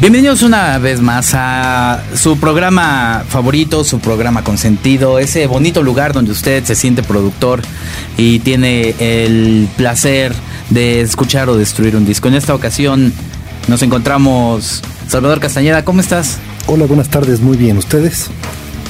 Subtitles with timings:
[0.00, 6.30] Bienvenidos una vez más a su programa favorito, su programa consentido, ese bonito lugar donde
[6.30, 7.62] usted se siente productor
[8.16, 10.32] y tiene el placer
[10.70, 12.28] de escuchar o destruir un disco.
[12.28, 13.12] En esta ocasión
[13.66, 16.38] nos encontramos Salvador Castañeda, ¿cómo estás?
[16.68, 18.30] Hola, buenas tardes, muy bien, ¿ustedes?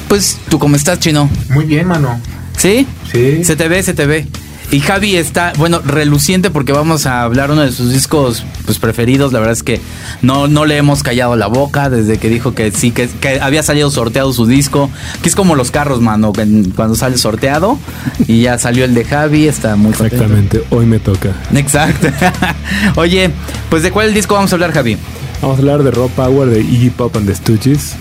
[0.07, 1.27] Pues, ¿tú cómo estás, Chino?
[1.49, 2.21] Muy bien, mano.
[2.55, 2.85] ¿Sí?
[3.11, 3.43] Sí.
[3.43, 4.27] Se te ve, se te ve.
[4.71, 9.33] Y Javi está, bueno, reluciente porque vamos a hablar uno de sus discos pues preferidos.
[9.33, 9.81] La verdad es que
[10.21, 13.63] no, no le hemos callado la boca desde que dijo que sí, que, que había
[13.63, 14.91] salido sorteado su disco.
[15.23, 16.33] Que es como los carros, mano,
[16.75, 17.79] cuando sale sorteado
[18.27, 20.23] y ya salió el de Javi, está muy contento.
[20.23, 21.33] Exactamente, hoy me toca.
[21.55, 22.07] Exacto.
[22.95, 23.31] Oye,
[23.71, 24.97] pues de cuál disco vamos a hablar, Javi?
[25.41, 27.95] Vamos a hablar de Raw Power de Iggy Pop and the Stooges,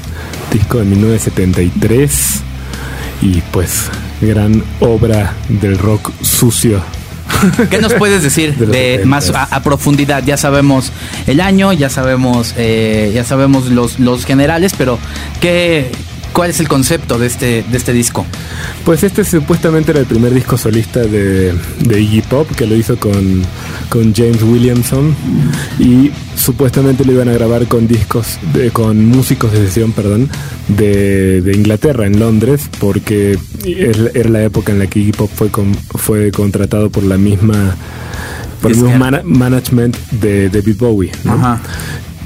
[0.53, 2.43] disco de 1973
[3.23, 3.91] y pues
[4.21, 6.83] gran obra del rock sucio.
[7.71, 9.05] ¿Qué nos puedes decir De los de, 70s.
[9.05, 10.23] más a, a profundidad?
[10.25, 10.93] Ya sabemos
[11.27, 14.99] el año, ya sabemos, eh, ya sabemos los, los generales, pero
[15.41, 15.91] ¿qué,
[16.39, 18.25] ¿cuál es el concepto de este, de este disco?
[18.85, 22.97] Pues este supuestamente era el primer disco solista de, de Iggy Pop, que lo hizo
[22.97, 23.43] con,
[23.89, 25.17] con James Williamson
[25.81, 30.29] y supuestamente lo iban a grabar con discos, de- con músicos de sesión, perdón,
[30.69, 33.37] de, de Inglaterra, en Londres, porque
[34.15, 37.75] era la época en la que Iggy Pop fue, con- fue contratado por la misma
[38.63, 38.91] por el mismo
[39.25, 41.33] management de David Bowie, ¿no?
[41.33, 41.61] Ajá.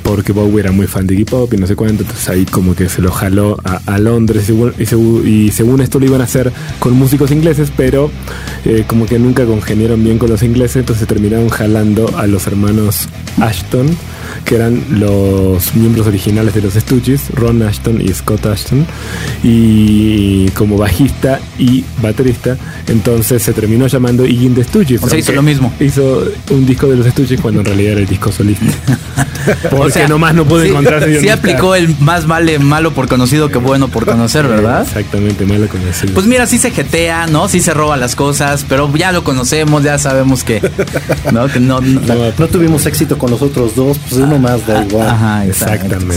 [0.02, 2.74] Porque Bowie era muy fan de Iggy Pop y no sé cuánto, entonces ahí como
[2.74, 4.82] que se lo jaló a, Londres y
[5.28, 8.10] y según esto lo iban a hacer con músicos ingleses, pero
[8.64, 13.08] eh, como que nunca congeniaron bien con los ingleses, entonces terminaron jalando a los hermanos
[13.40, 13.96] Ashton,
[14.44, 18.86] que eran los miembros originales de los Stooges, Ron Ashton y Scott Ashton,
[19.42, 22.56] y como bajista y baterista,
[22.88, 25.02] entonces se terminó llamando Iggy the Stooges.
[25.02, 25.72] O sea, hizo lo mismo.
[25.80, 28.66] Hizo un disco de los Stooges cuando en realidad era el disco solista.
[29.70, 33.08] Porque O sea, nomás no pude sí, encontrar Sí aplicó el más vale malo por
[33.08, 34.82] conocido que bueno por conocer, ¿verdad?
[34.82, 36.14] Exactamente, malo conocido.
[36.14, 37.48] Pues mira, sí se jetea, ¿no?
[37.48, 40.60] Sí se roba las cosas, pero ya lo conocemos, ya sabemos que,
[41.32, 41.46] ¿no?
[41.48, 42.00] Que no, no-
[42.38, 45.08] No tuvimos éxito con los otros dos, pues uno más da igual.
[45.08, 46.14] Ajá, exacto, Exactamente.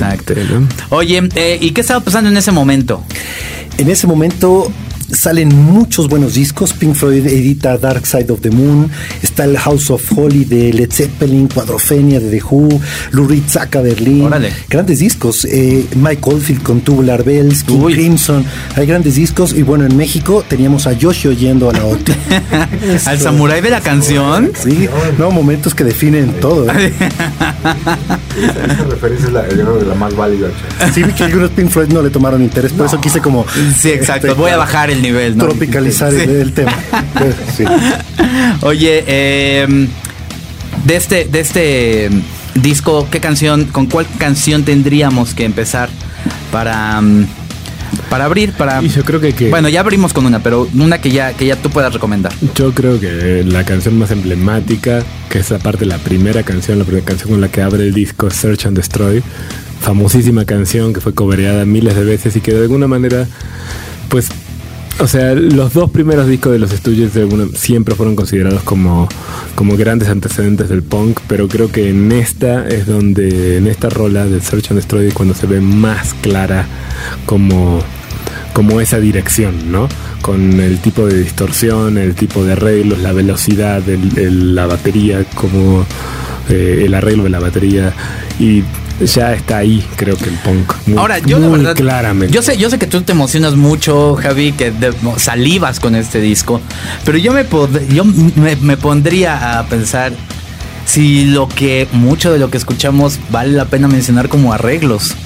[0.89, 3.03] Oye, eh, ¿y qué estaba pasando en ese momento?
[3.77, 4.71] En ese momento
[5.11, 6.73] salen muchos buenos discos.
[6.73, 8.89] Pink Floyd edita Dark Side of the Moon.
[9.21, 13.81] Está el House of Holy de Led Zeppelin, Cuadrofenia de The Who, Lou Reed saca
[13.81, 14.23] Berlín.
[14.23, 14.51] Órale.
[14.69, 15.45] Grandes discos.
[15.45, 17.93] Eh, Mike Oldfield con Tubular Bells, King Uy.
[17.93, 18.45] Crimson.
[18.75, 19.53] Hay grandes discos.
[19.53, 22.15] Y bueno, en México teníamos a Yoshi oyendo a la otra.
[23.05, 24.51] ¿Al samurái de la canción?
[24.61, 24.87] Sí,
[25.17, 26.69] no, momentos que definen todo.
[26.71, 26.93] ¿eh?
[28.35, 30.47] Esa referencia es la, yo creo que la más válida.
[30.93, 33.45] Sí, vi que algunos Pink Floyd no le tomaron interés, por eso quise como
[33.77, 34.27] Sí, exacto.
[34.27, 35.45] este, Voy a bajar el nivel, ¿no?
[35.45, 36.29] tropicalizar el, Sí.
[36.29, 36.75] el tema.
[37.55, 37.63] Sí.
[38.61, 39.87] Oye, eh,
[40.85, 42.09] de este, de este
[42.55, 45.89] disco, ¿qué canción, con cuál canción tendríamos que empezar
[46.51, 47.25] para, mm,
[48.09, 48.51] para abrir?
[48.53, 51.33] Para, Y yo creo que, que- bueno, ya abrimos con una, pero una que ya,
[51.33, 52.33] que ya tú puedas recomendar.
[52.55, 57.05] yo creo que la canción más emblemática, que es aparte la primera canción, la primera
[57.05, 59.23] canción con la que abre el disco, Search and Destroy,
[59.81, 63.27] famosísima canción que fue cobereada miles de veces y que de alguna manera,
[64.09, 64.27] pues,
[64.99, 69.09] o sea, los dos primeros discos de los Stooges de siempre fueron considerados como,
[69.55, 74.25] como grandes antecedentes del punk, pero creo que en esta es donde, en esta rola
[74.25, 76.67] de Search and Destroy, es cuando se ve más clara
[77.25, 77.81] como
[78.55, 79.89] como esa dirección, ¿no?
[80.21, 85.85] Con el tipo de distorsión, el tipo de arreglos, la velocidad la batería, como
[86.49, 87.93] eh, el arreglo de la batería
[88.39, 88.63] y
[89.03, 90.71] ya está ahí, creo que el punk.
[90.87, 92.33] Muy, Ahora, yo la muy verdad, claramente.
[92.33, 96.21] yo sé, yo sé que tú te emocionas mucho, Javi, que de- salivas con este
[96.21, 96.61] disco,
[97.03, 100.13] pero yo me, pod- yo me, me pondría a pensar
[100.85, 105.15] si lo que mucho de lo que escuchamos vale la pena mencionar como arreglos.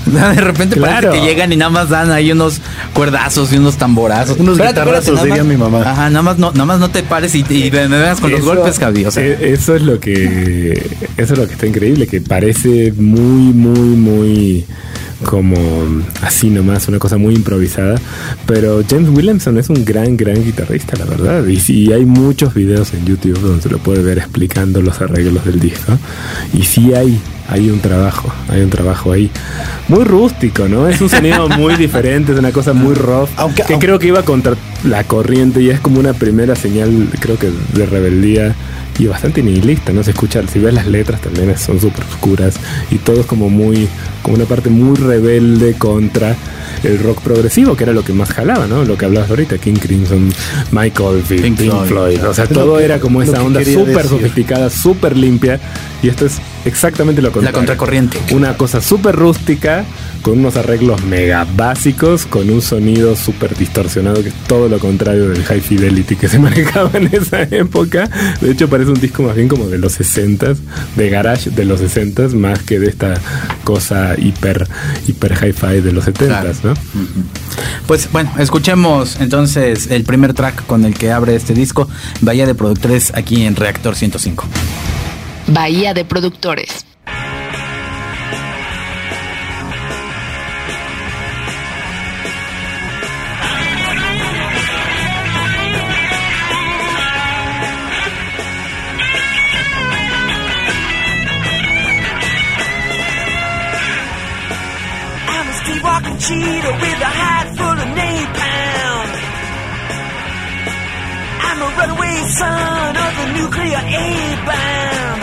[0.06, 1.08] De repente Claro.
[1.08, 2.60] parece que llegan y nada más dan ahí unos
[2.94, 4.38] cuerdazos y unos tamborazos.
[4.38, 5.82] Unos guitarrazos, nada diría más- mi mamá.
[5.82, 8.40] Ajá, nada más no, nada más no te pares y, y me, vengas con los
[8.42, 9.04] golpes, Javi.
[9.04, 10.72] O sea, eh, eso es lo que
[11.16, 14.64] eso es lo que está increíble, que parece muy, muy, muy
[15.24, 15.56] como
[16.22, 18.00] así nomás, una cosa muy improvisada.
[18.46, 21.46] Pero James Williamson es un gran, gran guitarrista, la verdad.
[21.46, 25.44] Y sí, hay muchos videos en YouTube donde se lo puede ver explicando los arreglos
[25.44, 25.98] del disco.
[26.52, 27.20] Y sí hay,
[27.50, 29.30] hay un trabajo, hay un trabajo ahí.
[29.88, 30.88] Muy rústico, ¿no?
[30.88, 33.28] Es un sonido muy diferente, es una cosa muy rough.
[33.36, 34.54] Aunque- que aunque- creo que iba contra
[34.84, 38.54] la corriente y es como una primera señal, creo que de rebeldía
[38.98, 40.02] y bastante nihilista, ¿no?
[40.02, 42.54] Se escucha, si ves las letras también son súper oscuras
[42.90, 43.88] y todo es como muy,
[44.22, 46.36] como una parte muy rebelde contra
[46.84, 48.84] el rock progresivo, que era lo que más jalaba, ¿no?
[48.84, 50.30] Lo que hablabas ahorita, King Crimson,
[50.72, 55.58] Michael Pink, Pink Floyd, o sea, todo era como esa onda súper sofisticada, súper limpia
[56.02, 56.34] y esto es
[56.66, 57.52] exactamente lo contrario.
[57.52, 58.18] La contracorriente.
[58.32, 59.84] Una cosa súper rústica,
[60.22, 65.28] con unos arreglos mega básicos, con un sonido súper distorsionado, que es todo lo contrario
[65.28, 68.08] del high fidelity que se manejaba en esa época.
[68.40, 70.54] De hecho, parece un disco más bien como de los 60
[70.96, 73.14] de garage de los 60 más que de esta
[73.64, 74.66] cosa hiper,
[75.06, 76.74] hiper hi-fi de los 70 ¿no?
[77.86, 81.88] Pues bueno, escuchemos entonces el primer track con el que abre este disco,
[82.20, 84.46] Bahía de Productores, aquí en Reactor 105.
[85.48, 86.89] Bahía de Productores.
[111.80, 115.20] Runaway son of the nuclear A-bomb.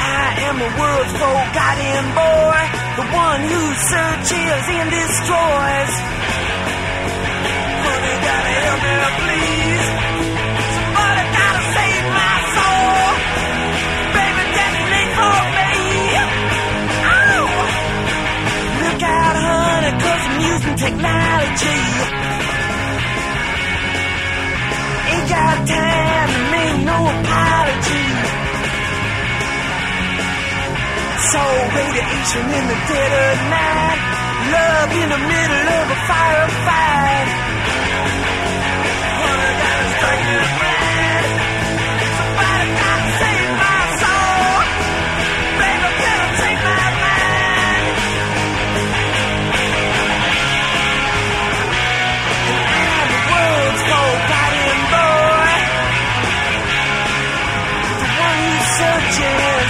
[0.00, 2.60] I am the world's forgotten boy,
[2.96, 3.62] the one who
[3.92, 5.92] searches and destroys.
[7.84, 9.86] Honey, gotta help me, please.
[10.76, 13.04] Somebody gotta save my soul.
[14.16, 14.44] Baby,
[15.20, 15.72] for me.
[17.12, 17.44] Oh!
[18.80, 22.25] Look out, I'm using technology.
[25.54, 28.08] Time to make no apology.
[31.30, 31.42] So
[31.76, 34.00] radiation in the dead of night,
[34.56, 37.28] love in the middle of a firefight.
[39.22, 40.65] Honey, gotta strike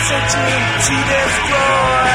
[0.07, 2.07] searching, to destroy.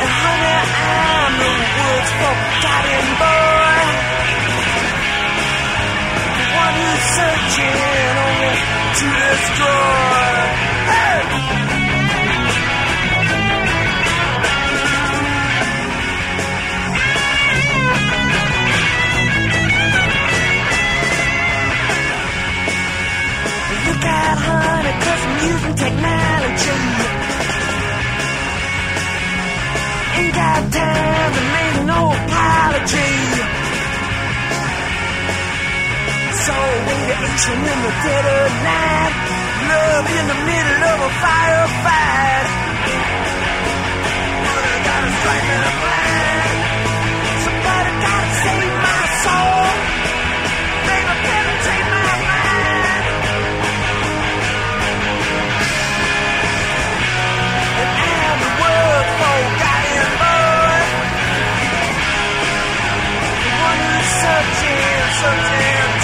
[0.00, 3.82] And honey, I'm the world's forgotten boy.
[6.38, 7.78] The one who's searching
[8.26, 8.54] only
[8.98, 10.38] to destroy.
[10.86, 11.69] Hey!
[25.04, 26.78] Cause I'm using technology.
[30.18, 33.14] Ain't got time to make no apology.
[36.44, 36.56] So
[36.88, 39.14] radiation in the dead of night,
[39.70, 42.48] love in the middle of a firefight.
[44.50, 46.48] Honey, gotta strike me blind.
[47.44, 49.49] Somebody gotta save my soul.
[64.18, 64.80] Searching,
[65.22, 65.99] searching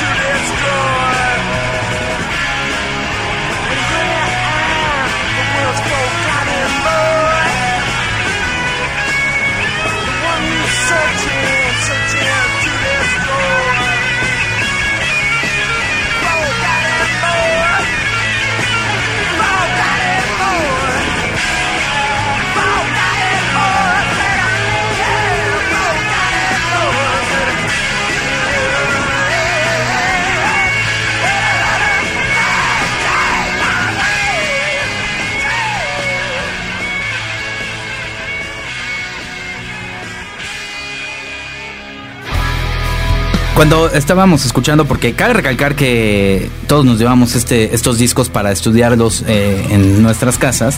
[43.56, 49.24] Cuando estábamos escuchando, porque cabe recalcar que todos nos llevamos este, estos discos para estudiarlos
[49.26, 50.76] eh, en nuestras casas,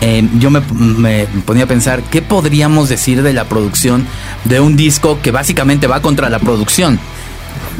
[0.00, 4.06] eh, yo me, me ponía a pensar, ¿qué podríamos decir de la producción
[4.44, 6.98] de un disco que básicamente va contra la producción?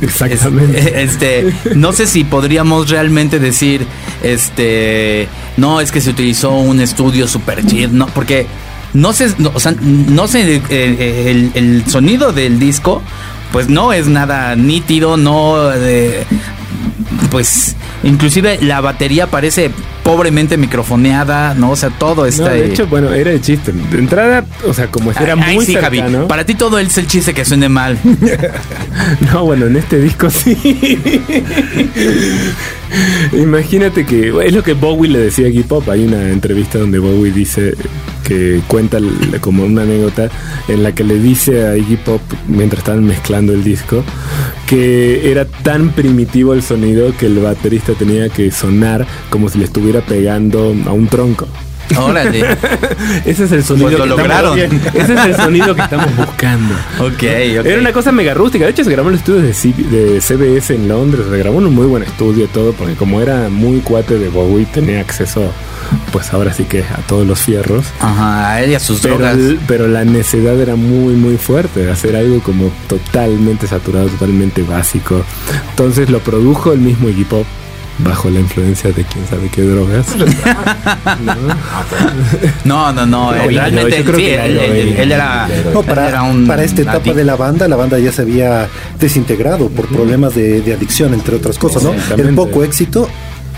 [0.01, 0.79] Exactamente.
[0.79, 3.85] Es- este, no sé si podríamos realmente decir,
[4.23, 8.47] este, no, es que se utilizó un estudio super chido, no, porque
[8.95, 13.03] no sé, no, o sea, no sé, eh, eh, el, el sonido del disco,
[13.53, 16.25] pues no es nada nítido, no, eh,
[17.31, 19.71] pues, inclusive la batería parece
[20.11, 21.71] pobremente microfoneada, ¿no?
[21.71, 22.71] O sea, todo está No, de ahí.
[22.73, 23.71] hecho, bueno, era el chiste.
[23.73, 25.99] De entrada, o sea, como era Ay, muy sí, Javi.
[25.99, 26.27] cercano.
[26.27, 27.97] Para ti todo es el chiste que suene mal.
[29.33, 30.57] No, bueno, en este disco sí.
[33.33, 35.89] Imagínate que es lo que Bowie le decía a Iggy Pop.
[35.89, 37.75] Hay una entrevista donde Bowie dice
[38.27, 38.99] que cuenta
[39.41, 40.29] como una anécdota
[40.69, 44.05] en la que le dice a Iggy Pop mientras estaban mezclando el disco
[44.71, 49.65] que era tan primitivo el sonido que el baterista tenía que sonar como si le
[49.65, 51.49] estuviera pegando a un tronco.
[51.99, 52.39] Órale.
[53.27, 54.59] Ese es el sonido Pues lo que estamos- lograron.
[54.95, 56.73] Ese es el sonido que estamos buscando.
[57.01, 57.09] ok,
[57.59, 57.67] ok.
[57.67, 58.65] Era una cosa mega rústica.
[58.65, 61.27] De hecho, se grabó en los estudios de, C- de CBS en Londres.
[61.29, 64.29] Se grabó en un muy buen estudio y todo, porque como era muy cuate de
[64.29, 65.53] Bowie, tenía acceso,
[66.13, 67.85] pues ahora sí que a todos los fierros.
[68.01, 69.37] Ajá, a él y a sus Pero, drogas.
[69.67, 75.23] pero la necedad era muy, muy fuerte de hacer algo como totalmente saturado, totalmente básico.
[75.71, 77.45] Entonces lo produjo el mismo Iggy Pop
[78.03, 80.07] bajo la influencia de quién sabe qué drogas.
[82.65, 83.33] No, no, no.
[83.33, 85.49] No, él ya, realmente, yo creo sí, que él, él- él era.
[85.73, 87.15] No, él para, era un para esta etapa adicto.
[87.15, 88.69] de la banda, la banda ya se había
[88.99, 91.93] desintegrado por problemas de, de adicción, entre otras cosas, ¿no?
[92.17, 93.09] El poco éxito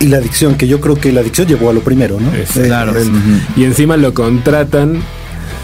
[0.03, 2.33] y la adicción, que yo creo que la adicción llevó a lo primero, ¿no?
[2.35, 2.93] Es- Eh, claro.
[3.57, 5.01] Y encima lo contratan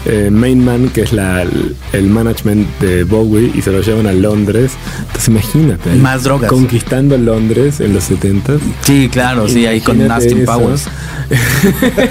[0.05, 1.43] eh, Main Man, que es la,
[1.91, 4.71] el management de Bowie, y se lo llevan a Londres.
[4.99, 5.89] Entonces imagínate.
[5.95, 6.49] Más drogas.
[6.49, 8.53] Conquistando Londres en los 70
[8.85, 10.51] Sí, claro, sí, ahí con Austin eso.
[10.53, 10.87] Powers.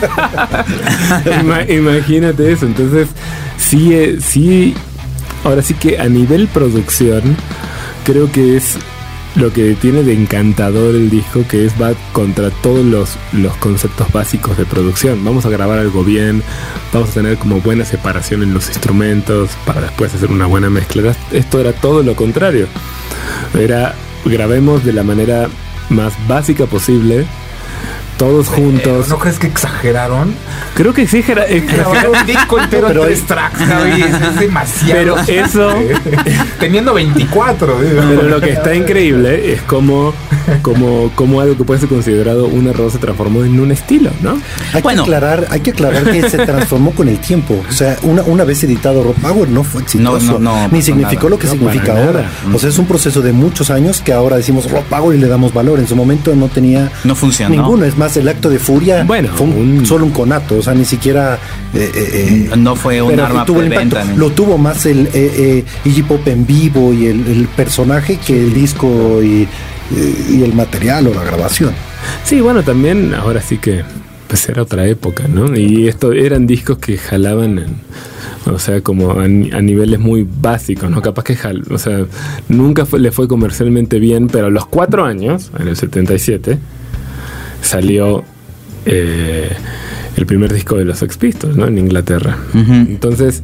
[1.40, 2.66] Ima- imagínate eso.
[2.66, 3.08] Entonces,
[3.58, 4.74] sí, eh, sí.
[5.44, 7.22] Ahora sí que a nivel producción,
[8.04, 8.74] creo que es
[9.38, 14.10] lo que tiene de encantador el disco, que es va contra todos los, los conceptos
[14.12, 15.24] básicos de producción.
[15.24, 16.42] Vamos a grabar algo bien,
[16.92, 21.14] vamos a tener como buena separación en los instrumentos para después hacer una buena mezcla.
[21.30, 22.66] Esto era todo lo contrario.
[23.56, 25.48] Era grabemos de la manera
[25.88, 27.24] más básica posible,
[28.18, 29.08] todos juntos.
[29.08, 30.34] ¿No crees que exageraron?
[30.74, 31.64] Creo que sí, Gera- eh,
[32.20, 35.16] un disco entero Pero en tres es- tracks, Javi, es, es demasiado.
[35.24, 35.72] Pero eso,
[36.60, 38.02] Teniendo 24, digo.
[38.08, 40.12] pero lo que está increíble es como,
[40.62, 44.38] como, como algo que puede ser considerado un error se transformó en un estilo, ¿no?
[44.72, 45.04] Hay Bueno.
[45.04, 47.62] que aclarar, hay que aclarar que se transformó con el tiempo.
[47.68, 50.32] O sea, una, una vez editado Rock Power no fue exitoso.
[50.32, 51.30] No, no, no, ni significó nada.
[51.30, 52.22] lo que No, significa ahora.
[52.22, 52.30] nada.
[52.54, 55.28] O sea, es un proceso de muchos años que ahora decimos Rock Power y le
[55.28, 55.78] damos valor.
[55.78, 57.54] En su momento no tenía No funcionó.
[57.54, 57.84] ninguno.
[57.84, 60.56] Es más, el acto de furia Bueno, fue un- un- solo un conato.
[60.56, 61.38] O sea, ni siquiera.
[61.74, 64.00] eh, eh, eh, No fue un pero arma tuvo preventa.
[64.00, 64.18] impacto.
[64.18, 68.38] Lo tuvo más el eh, eh, Iggy Pop en vivo y el, el personaje que
[68.40, 69.46] el disco y,
[70.30, 71.72] y el material o la grabación.
[72.24, 73.82] Sí, bueno, también ahora sí que
[74.28, 75.56] pues era otra época, ¿no?
[75.56, 77.66] Y esto eran discos que jalaban en,
[78.52, 81.00] o sea, como a, ni- a niveles muy básicos, ¿no?
[81.00, 82.04] Capaz que jal, o sea,
[82.50, 86.58] nunca fue- le fue comercialmente bien, pero a los cuatro años, en el 77,
[87.62, 88.24] salió
[88.86, 89.48] eh,
[90.16, 91.66] el primer disco de los Sex Pistols, ¿no?
[91.66, 92.36] En Inglaterra.
[92.54, 93.42] Entonces,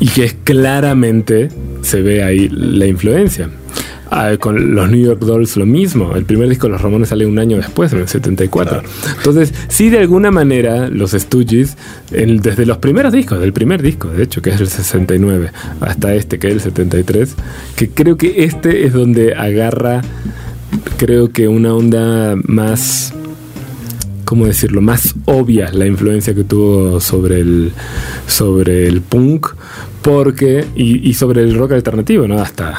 [0.00, 1.48] y que es claramente
[1.82, 3.48] se ve ahí la influencia.
[4.14, 6.14] Ah, con los New York Dolls lo mismo.
[6.14, 8.82] El primer disco de los Ramones sale un año después, en el 74.
[9.16, 11.78] Entonces, sí, de alguna manera, los Stooges,
[12.10, 16.14] el- desde los primeros discos, del primer disco, de hecho, que es el 69, hasta
[16.14, 17.34] este, que es el 73,
[17.74, 20.02] que creo que este es donde agarra,
[20.98, 23.14] creo que una onda más
[24.24, 24.80] ¿cómo decirlo?
[24.80, 27.72] Más obvia la influencia que tuvo sobre el,
[28.26, 29.48] sobre el punk,
[30.02, 32.40] porque, y, y sobre el rock alternativo, ¿no?
[32.40, 32.74] Hasta.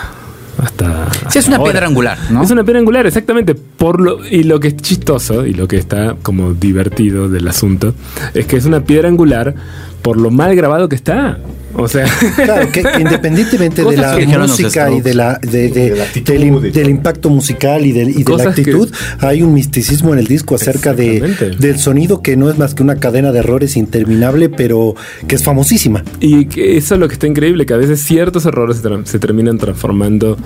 [0.55, 1.71] Hasta, Sí, es hasta una ahora.
[1.71, 2.43] piedra angular, ¿no?
[2.43, 3.55] Es una piedra angular, exactamente.
[3.55, 7.95] Por lo, y lo que es chistoso y lo que está como divertido del asunto
[8.35, 9.55] es que es una piedra angular
[10.03, 11.39] por lo mal grabado que está.
[11.75, 14.15] O sea, Claro, que independientemente de la
[14.47, 16.33] música y de la, de, de- De la actitud
[16.71, 20.27] del, impacto musical y, del- y de la que- actitud, hay un misticismo en el
[20.27, 21.19] disco acerca de,
[21.59, 24.95] del sonido que no es más que una cadena de errores interminable, pero
[25.27, 26.03] que es famosísima.
[26.19, 29.57] Y que eso es lo que está increíble, que a veces ciertos errores se, terminan
[29.57, 30.37] transformando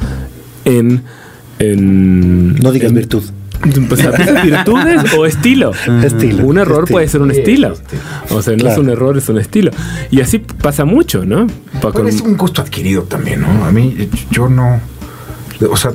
[0.66, 1.02] en...
[1.60, 3.24] en No digas en- virtud.
[3.90, 5.72] Pues virtudes o estilo.
[6.04, 6.86] Estilo, Un error estilo.
[6.96, 7.74] puede ser un estilo.
[7.74, 8.02] estilo.
[8.38, 8.74] O sea, no Claro.
[8.74, 9.72] es un error, es un estilo.
[10.12, 11.48] Y así pasa mucho, ¿no?
[11.48, 13.66] Pa- Pero con- es un gusto adquirido también, ¿no?
[13.66, 14.80] A mí, yo no.
[15.70, 15.92] O sea,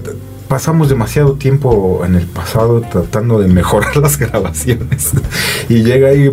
[0.48, 5.10] pasamos demasiado tiempo en el pasado tratando de mejorar las grabaciones.
[5.68, 6.30] Y llega ahí,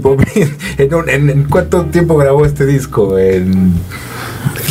[0.77, 3.17] en, un- en- en cuánto tiempo grabó este disco?
[3.17, 3.73] ¿En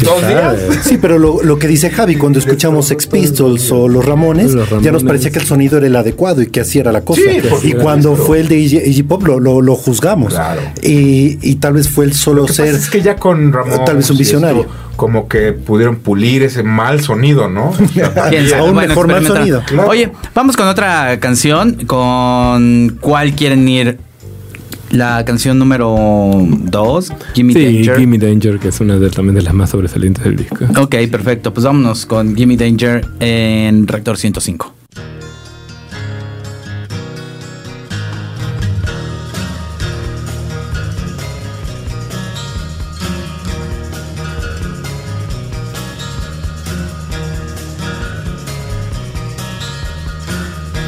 [0.02, 0.57] dos días?
[0.85, 4.69] Sí, pero lo, lo que dice Javi, cuando escuchamos Sex Pistols o Los Ramones, Los
[4.69, 5.05] ya nos Ramones.
[5.05, 7.23] parecía que el sonido era el adecuado y que así era la cosa.
[7.61, 10.35] Sí, y cuando fue el de Iggy, Pop lo, lo- lo juzgamos.
[10.35, 10.61] Claro.
[10.83, 12.67] Y, y tal vez fue el solo Lo que ser.
[12.67, 13.85] pasa es que ya con Ramón.
[13.85, 14.67] Tal vez un visionario.
[14.97, 17.73] como que pudieron pulir ese mal sonido, ¿no?
[18.59, 19.62] Aún Bueno, mejor mal sonido.
[19.67, 19.88] Claro.
[19.88, 21.85] Oye, vamos con otra canción.
[21.87, 23.99] ¿Con cuál quieren ir
[24.90, 25.95] La canción número
[26.49, 27.99] 2, Gimme Sí, Danger.
[27.99, 30.59] Gimme Danger, que es una de, también de las más sobresalientes del disco.
[30.78, 31.52] Ok, perfecto.
[31.52, 34.75] Pues vámonos con Gimme Danger en Reactor 105.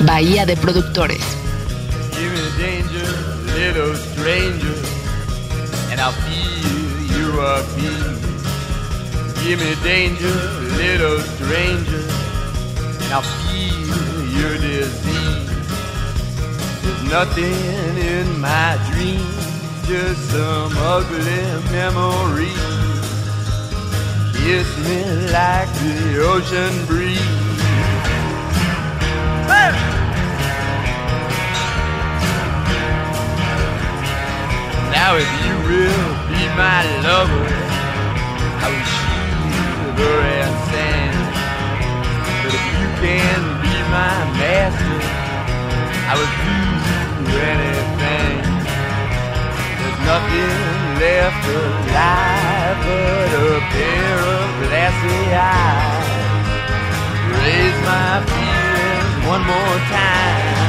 [0.07, 1.50] Bahía de Productores.
[9.51, 10.33] Give me danger,
[10.79, 12.05] little stranger,
[13.11, 15.51] I'll feel your disease.
[16.83, 21.43] There's nothing in my dreams, just some ugly
[21.73, 22.55] memories.
[24.39, 25.03] Kiss me
[25.33, 27.19] like the ocean breeze.
[34.95, 37.49] Now if you will be my lover,
[38.63, 39.00] I will
[40.01, 41.17] shiver and stand.
[42.43, 44.99] But if you can be my master,
[46.09, 46.61] I will do
[47.53, 48.37] anything.
[49.79, 50.53] There's nothing
[51.03, 56.09] left alive but a pair of glassy eyes.
[57.41, 60.60] Raise my feelings one more time.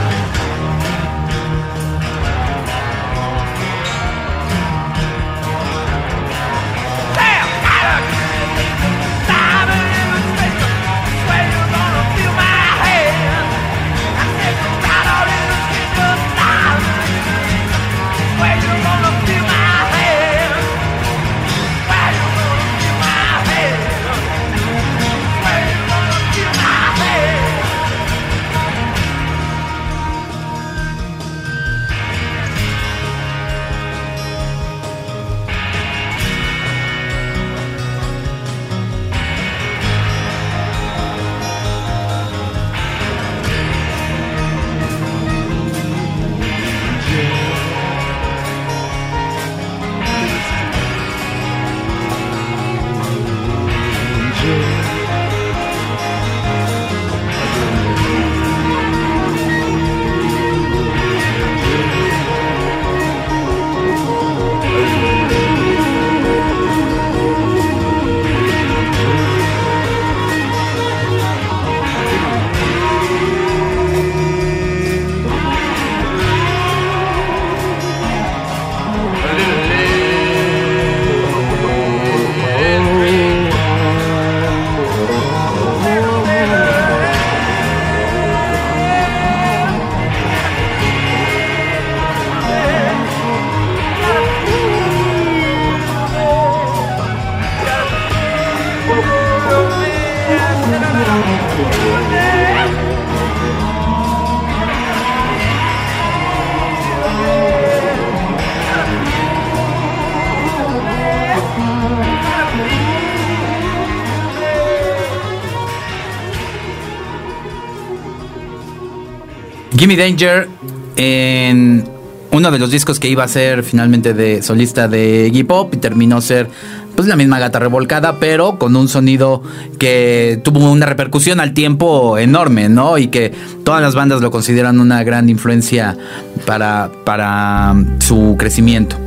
[119.82, 120.48] Gimme Danger
[120.96, 121.84] en
[122.32, 125.78] uno de los discos que iba a ser finalmente de solista de Iggy Pop y
[125.78, 126.48] terminó ser
[126.96, 129.42] pues la misma gata revolcada, pero con un sonido
[129.80, 133.00] que tuvo una repercusión al tiempo enorme, ¿no?
[133.00, 135.98] Y que todas las bandas lo consideran una gran influencia
[136.46, 138.98] para, para su crecimiento.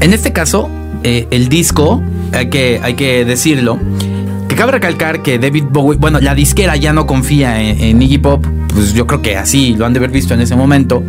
[0.00, 0.68] En este caso,
[1.02, 2.02] eh, el disco,
[2.34, 3.78] hay que, hay que decirlo,
[4.50, 8.18] que cabe recalcar que David Bowie, bueno, la disquera ya no confía en, en Iggy
[8.18, 11.02] Pop, pues yo creo que así lo han de haber visto en ese momento,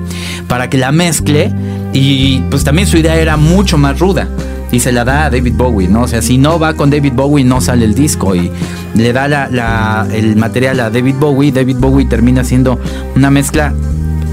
[0.47, 1.52] para que la mezcle
[1.93, 4.28] y pues también su idea era mucho más ruda.
[4.71, 6.02] Y se la da a David Bowie, ¿no?
[6.02, 8.34] O sea, si no va con David Bowie, no sale el disco.
[8.36, 8.49] Y
[8.95, 11.52] le da la- la- el material a David Bowie.
[11.52, 12.80] David Bowie termina haciendo
[13.15, 13.71] una mezcla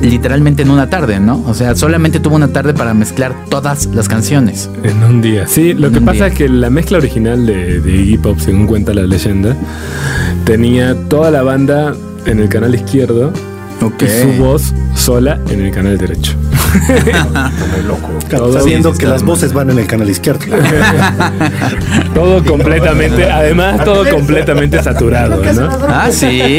[0.00, 1.44] literalmente en una tarde, ¿no?
[1.46, 4.70] O sea, solamente tuvo una tarde para mezclar todas las canciones.
[4.82, 5.46] En un día.
[5.46, 6.26] Sí, lo En que pasa día.
[6.28, 9.54] es que la mezcla original de, de Iggy Pop, según cuenta la leyenda,
[10.44, 11.94] tenía toda la banda
[12.26, 13.32] en el canal izquierdo
[13.82, 14.02] Ok.
[14.02, 16.34] y su voz sola en el canal derecho.
[16.70, 18.08] Como loco.
[18.28, 20.40] Todo sabiendo que las voces van en el canal izquierdo.
[22.14, 25.68] Todo completamente, además todo completamente saturado, ¿no?
[25.88, 26.58] Ah, sí.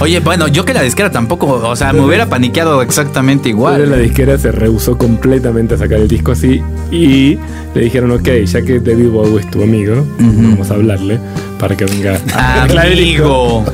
[0.00, 3.84] Oye, bueno, yo que la disquera tampoco, o sea, me hubiera paniqueado exactamente Pero la
[3.84, 4.02] igual.
[4.02, 7.38] disquera se rehusó completamente a sacar el disco así y
[7.74, 11.18] le dijeron, ok, ya que David Bowie es tu amigo, vamos a hablarle
[11.60, 13.58] para que venga a arreglar el disco".
[13.58, 13.64] Amigo.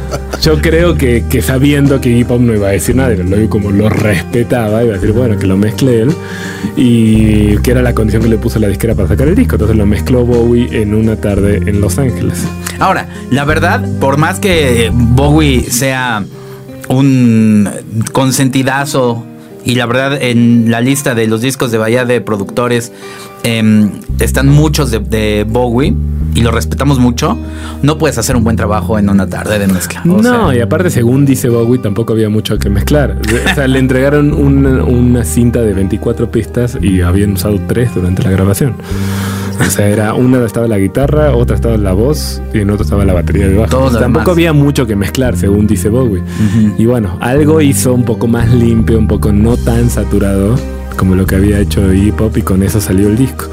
[0.42, 3.70] yo creo que, que sabiendo que Iggy Pop no iba a decir nada, lo como
[3.70, 6.12] lo respetaba, iba a decir, bueno, que lo mezcle él,
[6.77, 9.55] y que era la condición que le puso la disquera para sacar el disco.
[9.55, 12.44] Entonces lo mezcló Bowie en una tarde en Los Ángeles.
[12.79, 16.25] Ahora, la verdad, por más que Bowie sea
[16.88, 17.68] un
[18.12, 19.25] consentidazo
[19.64, 22.92] y la verdad en la lista de los discos de Bahía de productores
[23.42, 25.94] em, están muchos de, de Bowie
[26.37, 27.37] y lo respetamos mucho,
[27.83, 30.03] no puedes hacer un buen trabajo en una tarde de mezcla.
[30.05, 33.16] O no, sea, y aparte, según dice Bowie, tampoco había mucho que mezclar.
[33.51, 38.22] O sea, le entregaron una, una cinta de 24 pistas y habían usado tres durante
[38.22, 38.75] la grabación.
[39.59, 43.07] O sea, era una estaba la guitarra, otra estaba la voz y en otra estaba
[43.07, 43.70] la batería de bajo.
[43.70, 44.29] Todo tampoco demás.
[44.29, 46.22] había mucho que mezclar, según dice Bowie.
[46.77, 50.57] Y bueno, algo hizo un poco más limpio, un poco no tan saturado
[50.96, 53.46] como lo que había hecho Iggy Pop y con eso salió el disco.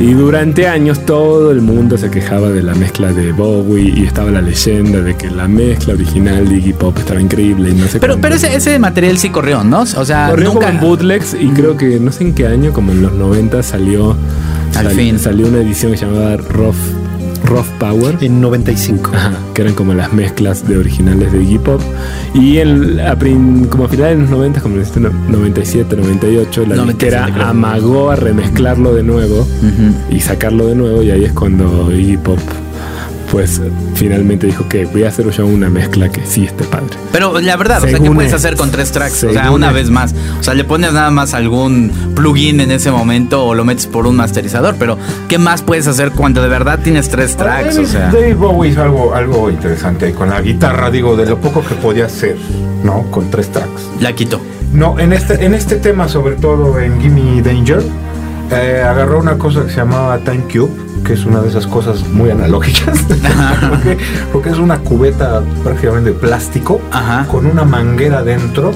[0.00, 4.30] Y durante años todo el mundo se quejaba de la mezcla de Bowie y estaba
[4.30, 7.98] la leyenda de que la mezcla original de Iggy Pop estaba increíble y no sé
[7.98, 9.80] pero, pero ese, ese material sí corrió, ¿no?
[9.80, 10.68] O sea, Corrió nunca...
[10.68, 14.16] como bootlegs y creo que no sé en qué año, como en los 90 salió
[14.76, 15.18] Al fin.
[15.18, 16.76] salió una edición que se llamaba Rough,
[17.48, 18.16] Rough Power.
[18.20, 19.10] En 95.
[19.14, 21.80] Ajá, que eran como las mezclas de originales de Iggy Pop.
[22.34, 23.16] Y el, a
[23.70, 27.32] como a finales de los 90, como en este no- 97, 98, la 97 disquera
[27.34, 27.46] creo.
[27.46, 29.46] amagó a remezclarlo de nuevo
[30.10, 31.02] y sacarlo de nuevo.
[31.02, 32.38] Y ahí es cuando Iggy Pop,
[33.30, 33.60] pues
[33.94, 36.96] finalmente dijo que voy a hacer yo una mezcla que sí esté padre.
[37.12, 39.24] Pero la verdad, o sea, ¿qué puedes hacer con tres tracks?
[39.24, 40.14] o sea, una vez más.
[40.40, 44.06] O sea, le pones nada más algún plugin en ese momento o lo metes por
[44.06, 44.76] un masterizador.
[44.78, 47.74] Pero, ¿qué más puedes hacer cuando de verdad tienes tres tracks?
[47.74, 51.26] O David, sea, David Bowie hizo algo, algo interesante ahí con la guitarra, digo, de
[51.26, 52.36] lo poco que podía hacer,
[52.82, 53.02] ¿no?
[53.10, 53.82] Con tres tracks.
[54.00, 54.40] la quito.
[54.72, 57.82] No, en este, en este tema, sobre todo en Gimme Danger,
[58.50, 60.70] eh, agarró una cosa que se llamaba Time Cube,
[61.04, 62.98] que es una de esas cosas muy analógicas,
[63.70, 63.98] porque,
[64.32, 67.26] porque es una cubeta prácticamente de plástico, Ajá.
[67.26, 68.72] con una manguera dentro,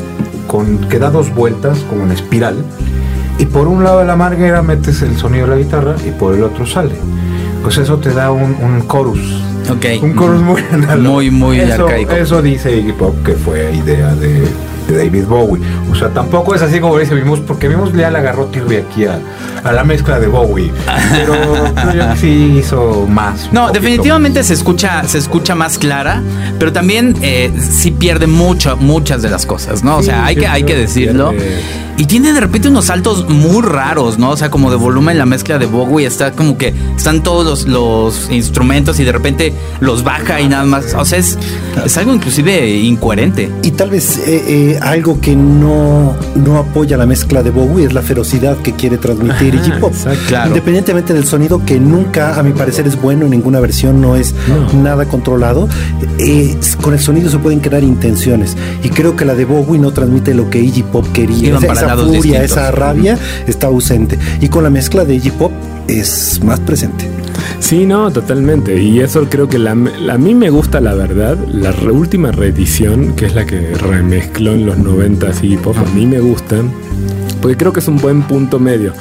[0.47, 2.57] con, que da dos vueltas, como en espiral,
[3.39, 6.35] y por un lado de la manguera metes el sonido de la guitarra y por
[6.35, 6.95] el otro sale.
[7.63, 9.43] Pues eso te da un, un chorus.
[9.71, 10.03] Ok.
[10.03, 11.11] Un chorus muy analógico.
[11.11, 12.13] Muy, muy eso, arcaico.
[12.13, 14.43] Eso dice Iggy Pop que fue idea de,
[14.87, 15.63] de David Bowie.
[15.91, 19.05] O sea, tampoco es así como dice Vimos, porque Vimos ya le agarró tirri aquí
[19.05, 19.19] a,
[19.65, 20.73] a la mezcla de Bowie.
[21.13, 21.35] Pero
[21.91, 23.49] creo que sí hizo más.
[23.53, 26.23] No, definitivamente se escucha, se escucha más clara,
[26.59, 29.99] pero también eh, sí pierde mucho, muchas de las cosas, ¿no?
[29.99, 31.31] o sea, hay que, hay que decirlo.
[31.31, 31.82] pierde.
[32.03, 34.31] Y tiene de repente unos saltos muy raros, ¿no?
[34.31, 37.69] O sea, como de volumen la mezcla de Bowie está como que están todos los,
[37.69, 40.95] los instrumentos y de repente los baja y nada más.
[40.95, 41.39] O sea, es,
[41.87, 43.53] es algo inclusive incoherente.
[43.63, 47.93] Y tal vez eh, eh, algo que no, no apoya la mezcla de Bowie es
[47.93, 49.95] la ferocidad que quiere transmitir Ajá, Iggy Pop.
[50.27, 50.49] Claro.
[50.49, 54.35] Independientemente del sonido, que nunca, a mi parecer, es bueno, en ninguna versión no es
[54.49, 54.83] No.
[54.83, 55.69] nada controlado,
[56.19, 58.57] eh, con el sonido se pueden crear intenciones.
[58.83, 61.51] Y creo que la de Bowie no transmite lo que Iggy Pop quería.
[61.51, 62.51] Iban para furia, distintos.
[62.53, 64.19] esa rabia está ausente.
[64.41, 65.53] Y con la mezcla de Iggy Pop
[65.89, 67.07] es más presente.
[67.59, 68.81] Sí, no, totalmente.
[68.83, 71.37] Y eso creo que la, la- a mí me gusta la verdad.
[71.53, 75.85] La re- última reedición, que es la que remezcló en los 90 y pop, a
[75.95, 76.57] mí me gusta.
[77.41, 78.93] Porque creo que es un buen punto medio.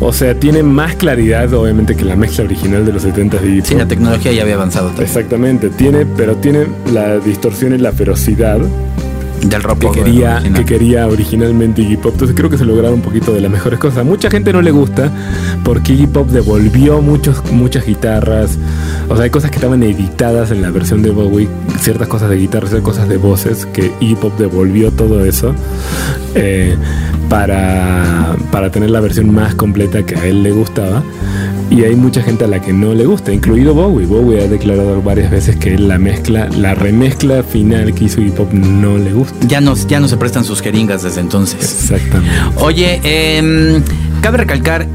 [0.00, 3.74] O sea, tiene más claridad, obviamente, que la mezcla original de los 70 y Sí,
[3.74, 5.06] la tecnología ya había avanzado también.
[5.06, 8.58] Exactamente, tiene, pero tiene la distorsión y la ferocidad
[9.42, 10.58] Del rock que quería, original.
[10.58, 12.12] que quería originalmente Iggy Pop.
[12.12, 14.04] Entonces creo que se lograron un poquito de las mejores cosas.
[14.04, 15.10] Mucha gente no le gusta
[15.64, 18.58] porque Iggy Pop devolvió muchos, muchas guitarras.
[19.08, 22.36] O sea, hay cosas que estaban editadas en la versión de Bowie, ciertas cosas de
[22.36, 25.54] guitarra, ciertas cosas de voces, que Iggy Pop devolvió todo eso
[26.34, 26.76] eh,
[27.28, 31.02] para, para tener la versión más completa que a él le gustaba.
[31.74, 34.06] Y hay mucha gente a la que no le gusta, incluido Bowie.
[34.06, 38.52] Bowie ha declarado varias veces que la mezcla, la remezcla final que hizo Iggy Pop
[38.52, 39.34] no le gusta.
[39.48, 41.60] Ya no, ya no se prestan sus jeringas desde entonces.
[41.64, 42.32] Exactamente.
[42.58, 43.82] Oye, em,
[44.20, 44.86] cabe recalcar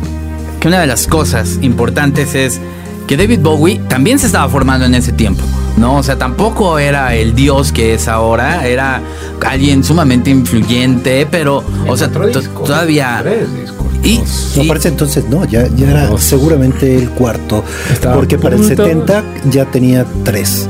[0.62, 2.62] que una de las cosas importantes es
[3.08, 5.44] que David Bowie también se estaba formando en ese tiempo,
[5.76, 5.98] ¿no?
[5.98, 9.02] O sea, tampoco era el dios que es ahora, era
[9.46, 13.20] alguien sumamente influyente, pero, o sea, todavía...
[13.22, 13.79] Tres discos.
[14.04, 14.20] Y,
[14.56, 16.22] No, y- para ese entonces no, ya, ya era Dos.
[16.24, 17.64] seguramente el cuarto.
[17.92, 18.84] Estaba porque para el punto.
[18.86, 20.68] 70 ya tenía tres.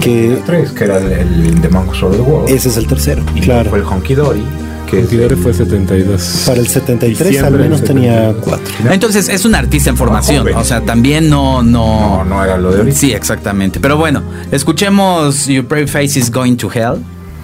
[0.00, 2.48] Que Tres, que era el, el The Monks of the World.
[2.50, 3.68] ese es el tercero, y claro.
[3.70, 4.42] fue el Honky Dory.
[4.88, 6.44] Que el- fue 72.
[6.46, 8.42] Para el 73 al menos tenía 72.
[8.44, 8.92] cuatro.
[8.92, 10.54] entonces es un artista en formación, joven.
[10.56, 11.62] o sea, también no...
[11.62, 12.96] No, no era lo de ahorita.
[12.96, 13.80] Sí, exactamente.
[13.80, 17.02] Pero bueno, escuchemos Your Brave Face is Going to Hell,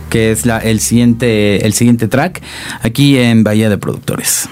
[0.08, 2.40] que es la, el, siguiente, el siguiente track,
[2.82, 4.48] aquí en Bahía de Productores.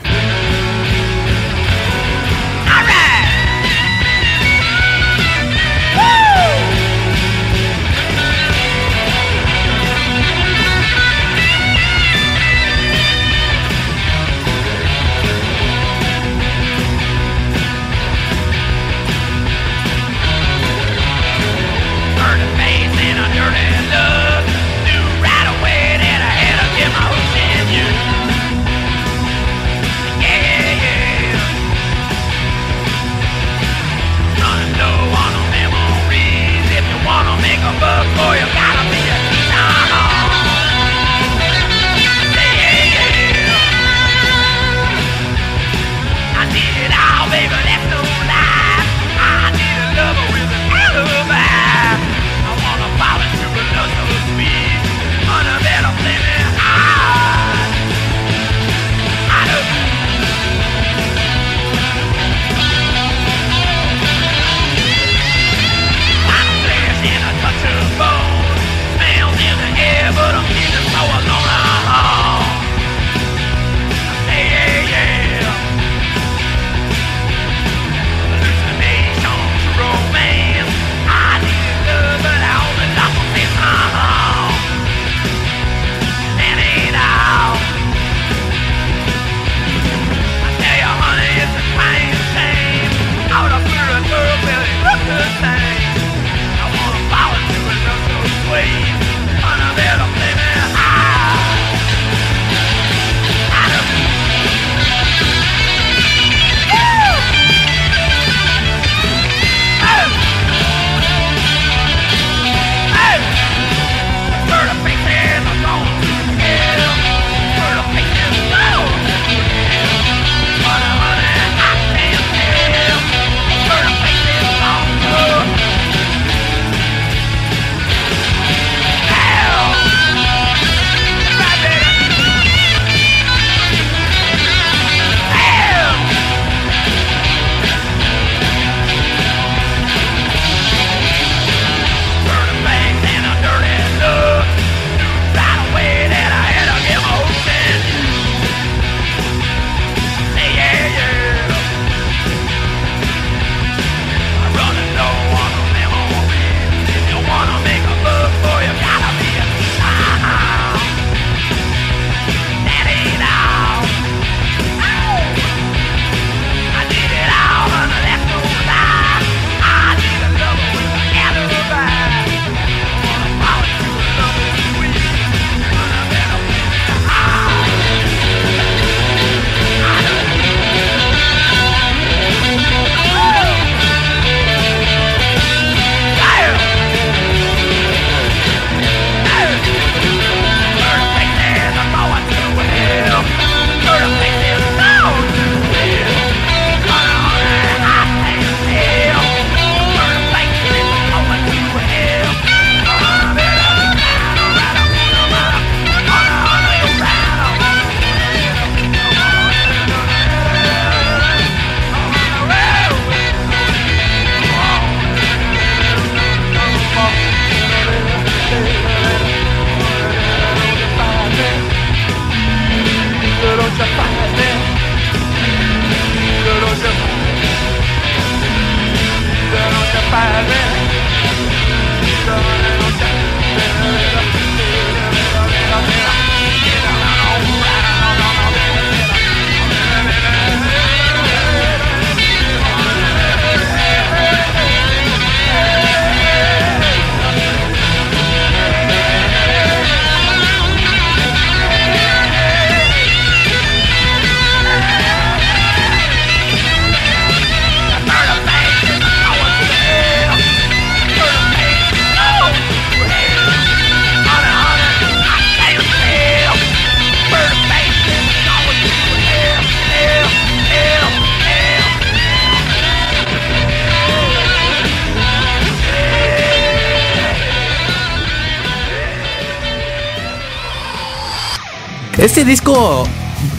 [282.52, 283.08] Disco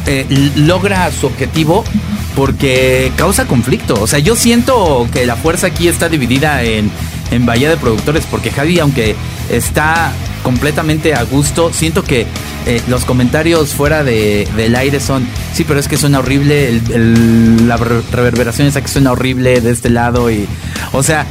[0.05, 1.83] eh, logra su objetivo
[2.35, 3.95] porque causa conflicto.
[3.99, 6.91] O sea, yo siento que la fuerza aquí está dividida en,
[7.31, 9.15] en Bahía de Productores, porque Javi, aunque
[9.49, 10.11] está
[10.43, 12.27] completamente a gusto, siento que
[12.67, 15.25] eh, los comentarios fuera de, del aire son,
[15.55, 16.79] sí, pero es que suena horrible,
[17.65, 20.45] la re- reverberación esa que suena horrible de este lado y,
[20.91, 21.25] o sea,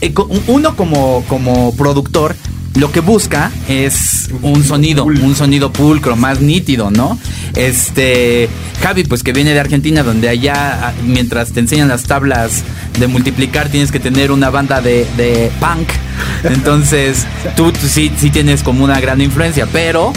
[0.00, 0.14] eh,
[0.46, 2.34] uno como, como productor
[2.76, 7.18] lo que busca es un sonido, un sonido pulcro, más nítido, ¿no?
[7.54, 8.48] Este,
[8.82, 12.62] Javi, pues que viene de Argentina, donde allá, ah, mientras te enseñan las tablas
[12.98, 15.88] de multiplicar, tienes que tener una banda de, de punk.
[16.44, 20.12] Entonces, tú, tú sí, sí tienes como una gran influencia, pero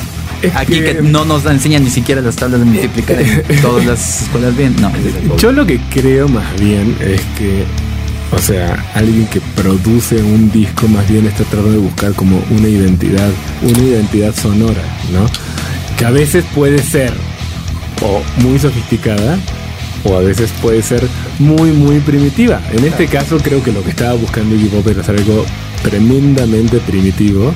[0.56, 4.24] aquí que, que- no nos enseñan ni siquiera las tablas de multiplicar en todas las
[4.24, 4.92] escuelas bien, no.
[5.38, 7.64] Yo lo que creo más bien es que,
[8.32, 12.68] o sea, alguien que produce un disco más bien está tratando de buscar como una
[12.68, 13.30] identidad,
[13.62, 15.26] una identidad sonora, ¿no?
[15.98, 17.14] Que a veces puede ser
[18.02, 19.38] o muy sofisticada
[20.04, 21.08] o a veces puede ser
[21.40, 22.62] muy, muy primitiva.
[22.72, 25.46] En este caso creo que lo que estaba buscando Iggy Pop era hacer algo
[25.82, 27.54] tremendamente primitivo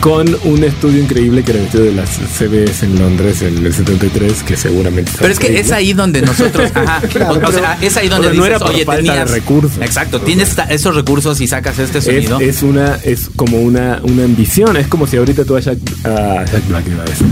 [0.00, 3.72] con un estudio increíble que era el estudio de las CBS en Londres en el
[3.72, 7.78] 73, que seguramente Pero es que es ahí donde nosotros, ajá, Claro, o, o sea,
[7.80, 9.78] es ahí donde sea, no dices, era por oye, falta de tenías recursos.
[9.80, 12.40] Exacto, tienes esos recursos y sacas este es, sonido.
[12.40, 16.68] es una es como una, una ambición es como si ahorita tú a Jack, Jack
[16.68, 17.26] Black iba a decir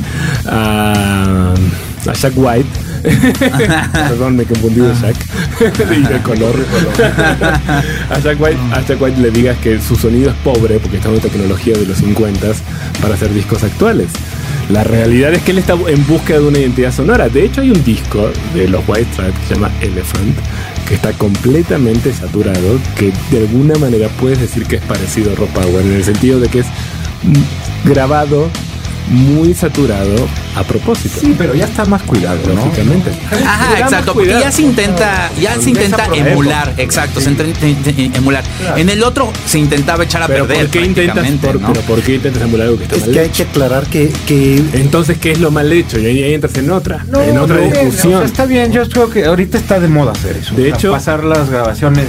[0.46, 1.54] a,
[2.06, 2.68] a Jack White
[3.92, 5.16] perdón me confundí de Jack
[5.90, 6.54] y de color
[8.10, 11.08] a Jack White a Jack White le digas que su sonido es pobre porque está
[11.08, 12.42] en tecnología de los 50
[13.00, 14.08] para hacer discos actuales.
[14.70, 17.28] La realidad es que él está en búsqueda de una identidad sonora.
[17.28, 20.36] De hecho, hay un disco de los White Stripes que se llama Elephant,
[20.88, 25.50] que está completamente saturado, que de alguna manera puedes decir que es parecido a Rock
[25.50, 26.66] Power, en el sentido de que es
[27.84, 28.48] grabado
[29.08, 31.18] muy saturado a propósito.
[31.20, 32.64] Sí, pero ya está más cuidado, ¿no?
[32.66, 33.10] Lógicamente.
[33.46, 37.60] Ajá, exacto, porque ya se intenta, ya se intenta emular, exacto, se intenta
[38.18, 38.44] emular.
[38.76, 41.72] En el otro se intentaba echar a Pero perder ¿por qué intentas, por, ¿no?
[41.72, 44.12] pero ¿por qué intentas emular algo que está Es mal que hay que aclarar que,
[44.26, 45.98] que Entonces, ¿qué es lo mal hecho?
[45.98, 48.14] Y ahí, ahí entras en otra, en otra no, discusión.
[48.14, 50.54] o sea, está bien, yo creo que ahorita está de moda hacer eso.
[50.54, 52.06] De O sea, hecho- pasar las grabaciones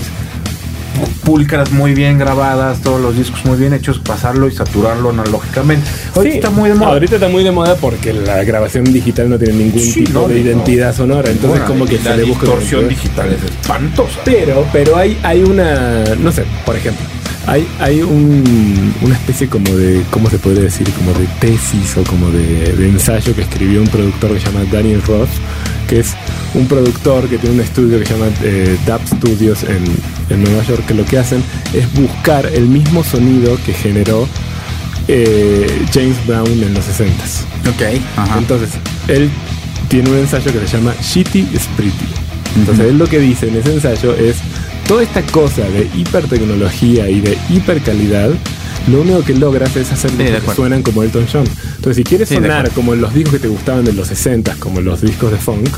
[1.24, 5.88] pulcras muy bien grabadas, todos los discos muy bien hechos, pasarlo y saturarlo analógicamente.
[6.16, 6.92] Ahorita Sí, está muy de moda.
[6.92, 10.28] Ahorita está muy de moda porque la grabación digital no tiene ningún Sí, tipo no,
[10.28, 10.40] de no.
[10.42, 11.30] identidad sonora.
[11.32, 14.20] Entonces, como que la se le busca una distorsión digital es espantosa.
[14.26, 17.06] Pero, pero hay, hay una, no sé, por ejemplo,
[17.46, 20.88] hay, hay un, una especie como de, ¿cómo se podría decir?
[20.92, 24.66] Como de tesis o como de, de ensayo que escribió un productor que se llama
[24.72, 25.28] Daniel Roth,
[25.90, 26.14] que es
[26.54, 29.84] un productor que tiene un estudio que se llama eh, Studios en,
[30.30, 34.28] en Nueva York, que lo que hacen es buscar el mismo sonido que generó
[35.08, 37.44] eh, James Brown en los 60s.
[37.70, 38.38] Ok, ajá.
[38.38, 38.70] Entonces,
[39.08, 39.30] él
[39.90, 42.06] tiene un ensayo que se llama Shitty Spritty.
[42.58, 44.38] Entonces, él lo que dice en ese ensayo es
[44.88, 48.30] toda esta cosa de hipertecnología y de hipercalidad.
[48.88, 51.46] Lo único que logras es hacer Sí, que suenan como Elton John.
[51.76, 54.56] Entonces, si quieres Sí, sonar como en los discos que te gustaban de los 60,
[54.60, 55.70] como los discos de funk,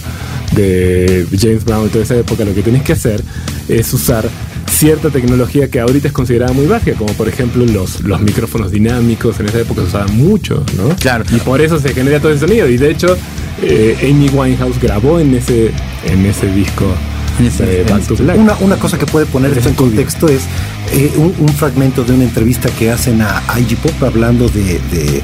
[0.54, 3.24] de James Brown y toda esa época, lo que tienes que hacer
[3.68, 4.28] es usar
[4.70, 9.40] cierta tecnología que ahorita es considerada muy básica, como por ejemplo los, los micrófonos dinámicos,
[9.40, 10.90] en esa época se usaban mucho, ¿no?
[10.98, 11.24] Claro.
[11.34, 12.68] Y por eso se genera todo ese sonido.
[12.70, 13.16] Y de hecho,
[13.62, 15.72] eh, Amy Winehouse grabó en ese,
[16.06, 16.86] en ese disco
[18.24, 18.38] Black.
[18.40, 20.42] Una, una cosa que puede poner esto en contexto es
[20.94, 25.22] eh, un, un fragmento de una entrevista que hacen a Iggy Pop hablando de, de-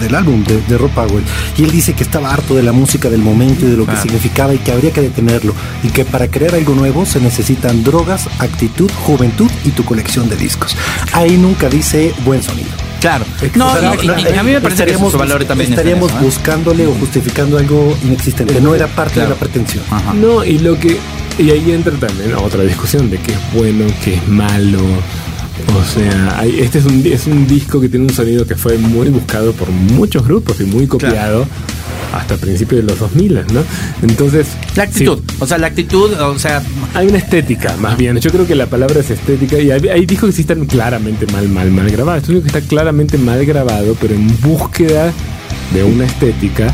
[0.00, 1.24] del álbum de, de Rob Powell
[1.56, 3.96] y él dice que estaba harto de la música del momento y de lo que
[3.96, 8.28] significaba y que habría que detenerlo y que para crear algo nuevo se necesitan drogas,
[8.38, 10.76] actitud, juventud y tu colección de discos.
[11.12, 12.68] Ahí nunca dice buen sonido.
[13.00, 13.24] Claro.
[13.54, 16.10] No, O sea, y- y- y a mí me parece que su valor también estaríamos
[16.10, 16.22] eso, ¿eh?
[16.24, 19.28] buscándole o justificando algo inexistente, que no era parte Claro.
[19.30, 19.84] de la pretensión.
[19.90, 20.14] Ajá.
[20.14, 20.98] No, y lo que.
[21.38, 24.80] Y ahí entra también otra discusión de qué es bueno, qué es malo.
[25.74, 28.78] O sea, hay- este es un, es un disco que tiene un sonido que fue
[28.78, 31.46] muy buscado por muchos grupos y muy copiado
[32.14, 33.62] hasta principios de los 2000, ¿no?
[34.02, 34.46] Entonces.
[34.76, 36.62] La actitud, sí, o sea, la actitud, o sea,
[36.94, 38.16] hay una estética, más bien.
[38.18, 41.26] Yo creo que la palabra es estética y hay, hay discos que sí están claramente
[41.32, 42.22] mal, mal, mal grabados.
[42.22, 45.12] Este único que está claramente mal grabado, pero en búsqueda
[45.74, 46.72] de una estética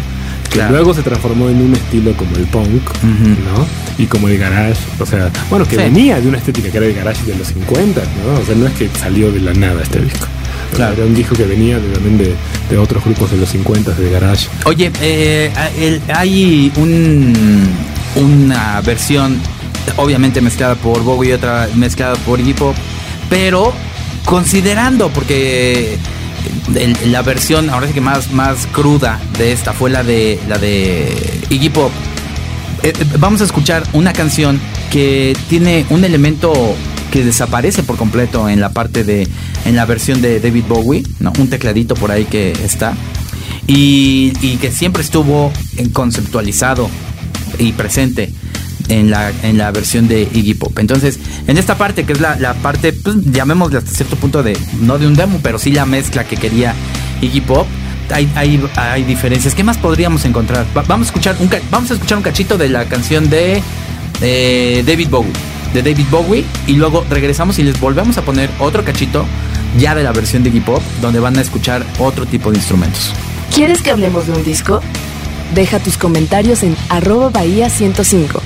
[0.53, 0.75] que Claro.
[0.75, 3.67] luego se transformó en un estilo como el punk, ¿no?
[3.99, 5.83] Y como el garage, o sea, bueno, que Sí.
[5.83, 8.41] venía de una estética que era el garage de los 50, ¿no?
[8.41, 10.27] O sea, no es que salió de la nada este disco.
[10.75, 10.95] Claro.
[10.95, 12.35] Era un disco que venía de- también de,
[12.71, 14.47] de otros grupos de los 50 de garage.
[14.65, 17.33] Oye, eh, el- hay un,
[18.17, 19.38] una versión
[19.97, 22.75] obviamente mezclada por Bowie y otra mezclada por Iggy Pop,
[23.29, 23.73] pero
[24.25, 25.99] considerando, porque
[27.07, 31.41] la versión, ahora sí que más, más cruda de esta fue la de la de
[31.51, 31.93] Iggy Pop.
[32.83, 34.61] Eh, eh, vamos a escuchar una canción
[34.91, 36.53] que tiene un elemento
[37.11, 39.29] que desaparece por completo en la parte de
[39.65, 41.33] en la versión de David Bowie, ¿no?
[41.39, 42.95] Un tecladito por ahí que está
[43.66, 45.53] y, y que siempre estuvo
[45.93, 46.89] conceptualizado
[47.59, 48.33] y presente
[48.93, 50.78] en la, en la versión de Iggy Pop.
[50.78, 54.57] Entonces, en esta parte, que es la, la parte, pues, llamémosle hasta cierto punto de,
[54.80, 56.74] no de un demo, pero sí la mezcla que quería
[57.20, 57.66] Iggy Pop,
[58.11, 59.55] hay, hay, hay diferencias.
[59.55, 60.66] ¿Qué más podríamos encontrar?
[60.76, 63.62] Va- vamos, a escuchar un, vamos a escuchar un cachito de la canción de
[64.20, 65.32] eh, David Bowie.
[65.72, 66.45] De David Bowie.
[66.66, 69.24] Y luego regresamos y les volvemos a poner otro cachito
[69.78, 73.12] ya de la versión de Iggy Pop, donde van a escuchar otro tipo de instrumentos.
[73.55, 74.80] ¿Quieres que hablemos de un disco?
[75.55, 78.43] Deja tus comentarios en arroba bahía 105.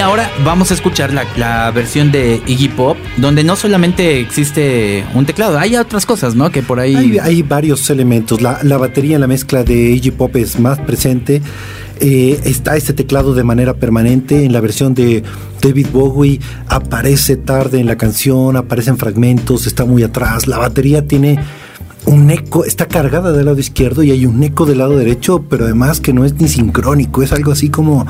[0.00, 5.04] Y ahora vamos a escuchar la, la versión de Iggy Pop, donde no solamente existe
[5.12, 6.50] un teclado, hay otras cosas, ¿no?
[6.50, 6.96] Que por ahí...
[6.96, 8.40] Hay, hay varios elementos.
[8.40, 11.42] La, la batería en la mezcla de Iggy Pop es más presente.
[12.00, 14.46] Eh, está este teclado de manera permanente.
[14.46, 15.22] En la versión de
[15.60, 20.46] David Bowie aparece tarde en la canción, aparecen fragmentos, está muy atrás.
[20.46, 21.38] La batería tiene
[22.06, 25.64] un eco, está cargada del lado izquierdo y hay un eco del lado derecho, pero
[25.64, 28.06] además que no es ni sincrónico, es algo así como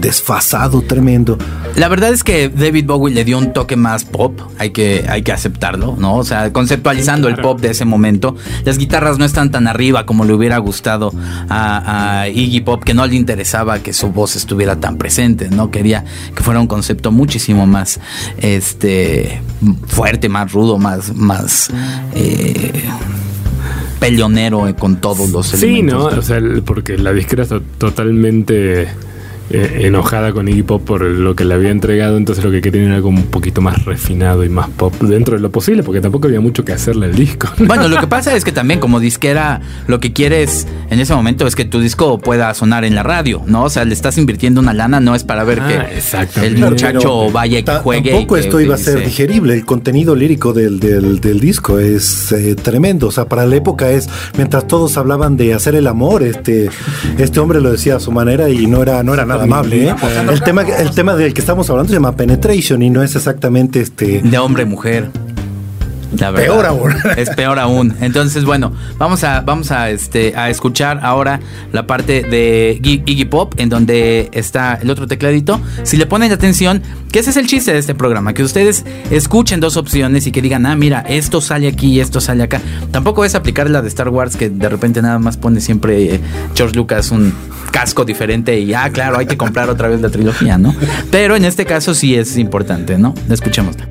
[0.00, 1.38] desfasado, tremendo.
[1.76, 5.22] La verdad es que David Bowie le dio un toque más pop, hay que, hay
[5.22, 6.16] que aceptarlo, ¿no?
[6.16, 8.36] O sea, conceptualizando el pop de ese momento.
[8.64, 11.12] Las guitarras no están tan arriba como le hubiera gustado
[11.48, 15.70] a, a Iggy Pop, que no le interesaba que su voz estuviera tan presente, ¿no?
[15.70, 18.00] Quería que fuera un concepto muchísimo más
[18.38, 19.42] este
[19.86, 21.70] fuerte, más rudo, más, más
[22.14, 22.84] eh,
[24.08, 26.04] peleonero eh, con todos los Sí, elementos.
[26.04, 26.10] ¿no?
[26.10, 28.88] de- O sea, porque la disquera está totalmente
[29.50, 32.86] eh, enojada con Iggy Pop por lo que le había entregado, entonces lo que querían
[32.86, 36.26] era algo un poquito más refinado y más pop dentro de lo posible, porque tampoco
[36.28, 37.48] había mucho que hacerle al disco.
[37.58, 41.46] Bueno, lo que pasa es que también como disquera lo que quieres en ese momento
[41.46, 43.64] es que tu disco pueda sonar en la radio, ¿no?
[43.64, 45.86] O sea, le estás invirtiendo una lana, no es para ver Ah,
[46.26, 48.10] que el muchacho Pero vaya y juegue.
[48.12, 49.54] Tampoco y que esto iba a ser digerible.
[49.54, 53.08] El contenido lírico del, del- del disco es eh, tremendo.
[53.08, 56.68] O sea, para la época es, mientras todos hablaban de hacer el amor, este,
[57.18, 59.88] este hombre lo decía a su manera y no era, no era nada amable.
[59.88, 59.94] ¿eh?
[60.30, 63.80] El, tema, el tema del que estamos hablando se llama penetration y no es exactamente
[63.80, 64.22] este.
[64.22, 65.08] De hombre mujer.
[66.18, 66.46] La verdad.
[66.46, 66.94] Peor aún.
[67.16, 67.94] Es peor aún.
[68.00, 71.40] Entonces, bueno, vamos a, vamos a, este, a escuchar ahora
[71.72, 75.60] la parte de Iggy Iggy Pop, en donde está el otro tecladito.
[75.82, 79.60] Si le ponen atención, que ese es el chiste de este programa, que ustedes escuchen
[79.60, 82.60] dos opciones y que digan, ah, mira, esto sale aquí y esto sale acá.
[82.90, 86.20] Tampoco es aplicar la de Star Wars, que de repente nada más pone siempre eh,
[86.54, 87.32] George Lucas un
[87.70, 90.74] casco diferente y, ah, claro, hay que comprar otra vez la trilogía, ¿no?
[91.10, 93.14] Pero en este caso sí es importante, ¿no?
[93.28, 93.88] Escuchémosla.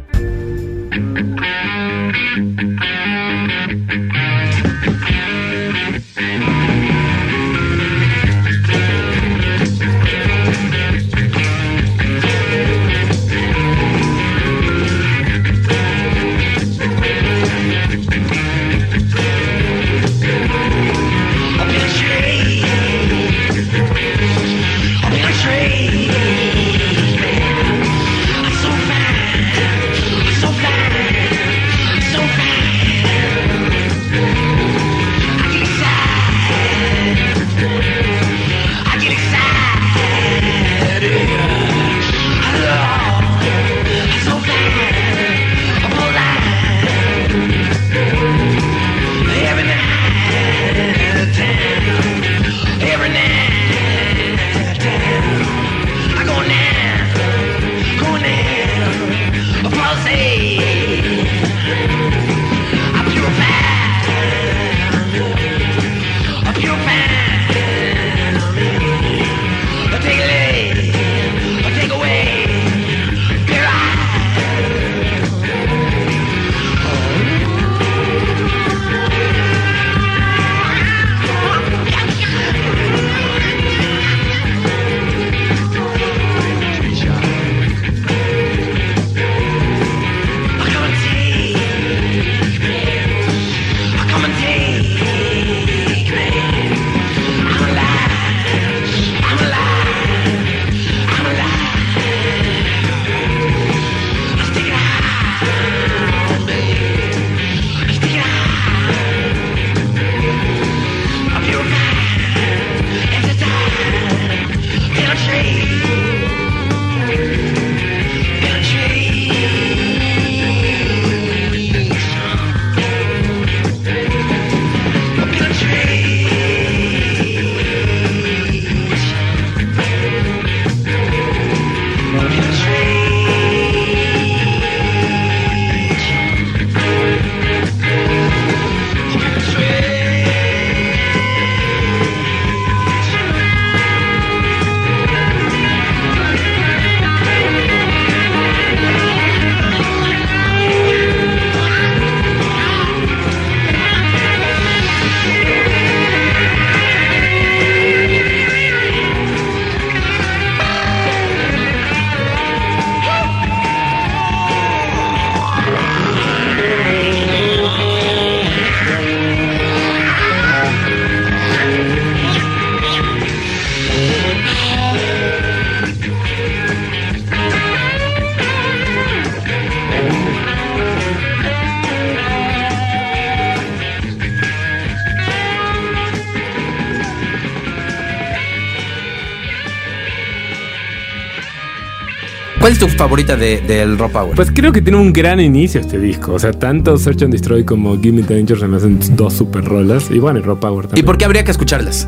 [192.84, 194.36] Tu favorita de- del Raw Power?
[194.36, 196.34] Pues creo que tiene un gran inicio este disco.
[196.34, 199.64] O sea, tanto Search and Destroy como Give Me Danger se me hacen dos super
[199.64, 200.10] rolas.
[200.12, 201.06] Y bueno, y Raw Power ¿Y también.
[201.06, 202.08] por qué habría que escucharlas?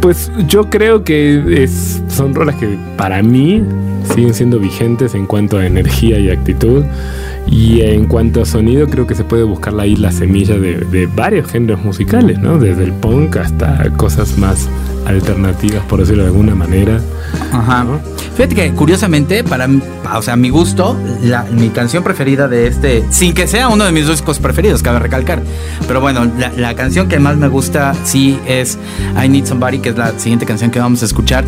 [0.00, 3.62] Pues yo creo que es, son rolas que para mí
[4.14, 6.84] siguen siendo vigentes en cuanto a energía y actitud.
[7.48, 11.06] Y en cuanto a sonido, creo que se puede buscar ahí la semilla de, de
[11.06, 12.58] varios géneros musicales, ¿no?
[12.58, 14.68] Desde el punk hasta cosas más
[15.06, 17.00] alternativas, por decirlo de alguna manera.
[17.52, 17.84] Ajá.
[18.36, 19.68] Fíjate que curiosamente, para
[20.16, 23.92] o sea, mi gusto, la- mi canción preferida de este, sin que sea uno de
[23.92, 25.42] mis discos preferidos, cabe recalcar.
[25.86, 28.78] Pero bueno, la, canción que más me gusta sí es
[29.22, 31.44] I Need Somebody, que es la siguiente canción que vamos a escuchar.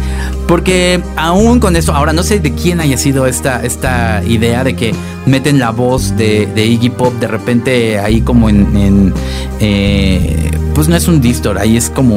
[0.47, 4.77] Porque aún con esto, ahora no sé de quién haya sido esta, esta idea de
[4.77, 4.95] que
[5.27, 9.15] meten la voz de, Iggy Pop de repente ahí como en, en,
[9.61, 12.15] eh, pues no es un distor, ahí es como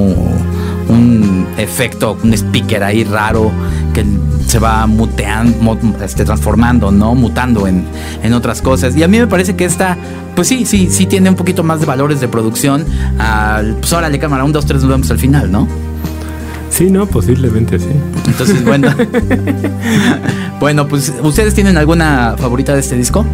[0.90, 3.52] un efecto, un speaker ahí raro
[3.98, 4.06] que
[4.46, 7.16] se va muteando, este, transformando, ¿no?
[7.16, 7.84] Mutando en,
[8.22, 8.96] en otras cosas.
[8.96, 9.98] Y a mí me parece que esta,
[10.36, 12.86] pues sí, sí, sí tiene un poquito más de valores de producción.
[13.18, 15.68] Al, pues órale, cámara, un, dos, tres, nos vemos al final, ¿no?
[16.70, 17.90] Sí, no, posiblemente sí.
[18.28, 18.94] Entonces, bueno.
[20.60, 23.26] bueno, pues, ¿ustedes tienen alguna favorita de este disco?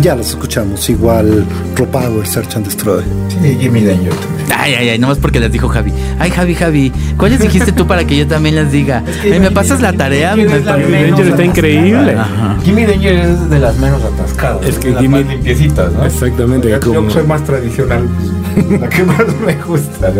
[0.00, 1.44] Ya los escuchamos, igual
[1.76, 3.02] Raw Power, Search and Destroy.
[3.28, 4.44] Sí, Gimme Danger también.
[4.58, 5.92] Ay, ay, ay, nomás porque les dijo Javi.
[6.18, 9.02] Ay, Javi, Javi, ¿cuáles dijiste tú para que yo también las diga?
[9.22, 10.34] Ay, ¿Me pasas la tarea?
[10.34, 11.44] Gimme ¿Me es la pasas- menos Danger está atascada.
[11.44, 12.12] increíble.
[12.12, 12.56] Ajá.
[12.64, 14.66] Gimme Danger es de las menos atascadas.
[14.66, 16.04] Es que las más limpiecitas, ¿no?
[16.06, 18.08] Exactamente, Yo, como- yo soy más tradicional.
[18.80, 20.10] la que más me gusta,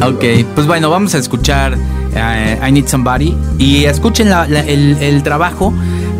[0.00, 0.06] ¿no?
[0.08, 1.76] Ok, pues bueno, vamos a escuchar
[2.14, 5.72] eh, I Need Somebody y escuchen la- la- el, el trabajo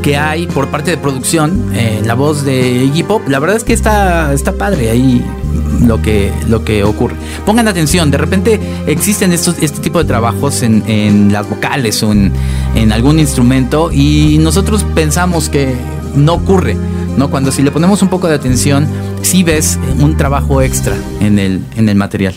[0.02, 3.28] que hay por parte de producción, eh, la voz de Iggy Pop.
[3.28, 5.24] La verdad es que está, está padre ahí
[5.86, 7.14] lo que, lo que ocurre.
[7.46, 12.12] Pongan atención, de repente existen estos, este tipo de trabajos en, en las vocales o
[12.12, 12.32] en,
[12.74, 15.74] en algún instrumento y nosotros pensamos que
[16.14, 16.76] no ocurre.
[17.16, 17.30] ¿no?
[17.30, 18.86] Cuando si le ponemos un poco de atención,
[19.22, 22.34] sí ves un trabajo extra en el, en el material.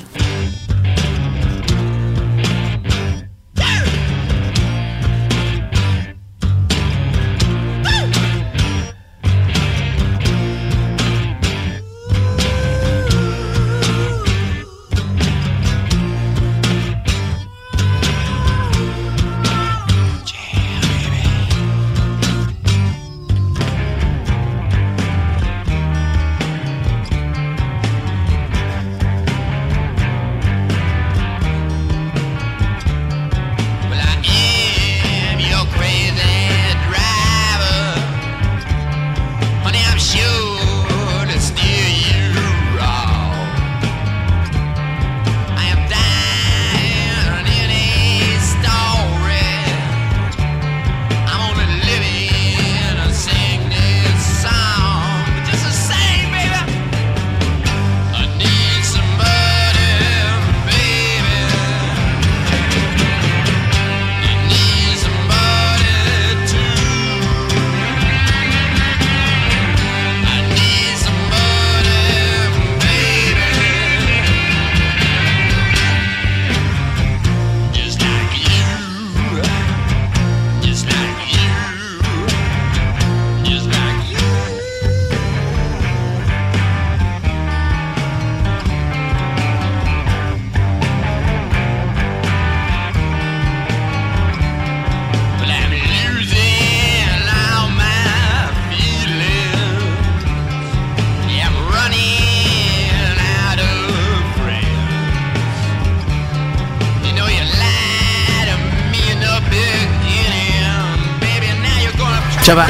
[112.45, 112.67] Chava,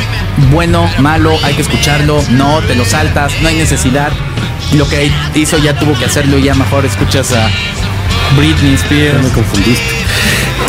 [0.51, 4.09] bueno, malo, hay que escucharlo, no, te lo saltas, no hay necesidad.
[4.71, 7.49] Lo que hizo ya tuvo que hacerlo y ya mejor escuchas a
[8.37, 9.21] Britney Spears.
[9.21, 9.83] me confundiste.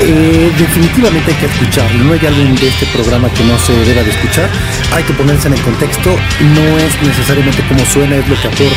[0.01, 2.03] Eh, definitivamente hay que escucharlo.
[2.03, 4.51] No hay algo de este programa que no se deba de escuchar.
[4.93, 6.11] Hay que ponerse en el contexto.
[6.41, 8.77] No es necesariamente como suena, es lo que aporta.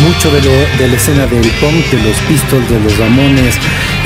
[0.00, 3.54] Mucho de, lo, de la escena del punk, de los Pistols, de los Ramones,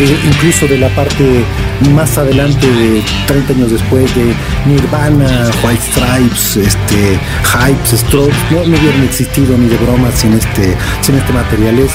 [0.02, 1.44] incluso de la parte
[1.92, 4.34] más adelante, de 30 años después, de
[4.66, 10.76] Nirvana, White Stripes, este, Hypes, Strokes, no, no hubieran existido ni de broma sin este,
[11.00, 11.78] sin este material.
[11.78, 11.92] Es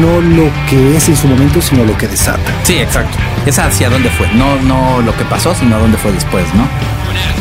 [0.00, 2.52] no lo que es en su momento, sino lo que desata.
[2.64, 3.16] Sí, exacto.
[3.46, 6.68] Es hacia dónde fue, no, no lo que pasó, sino dónde fue después, ¿no?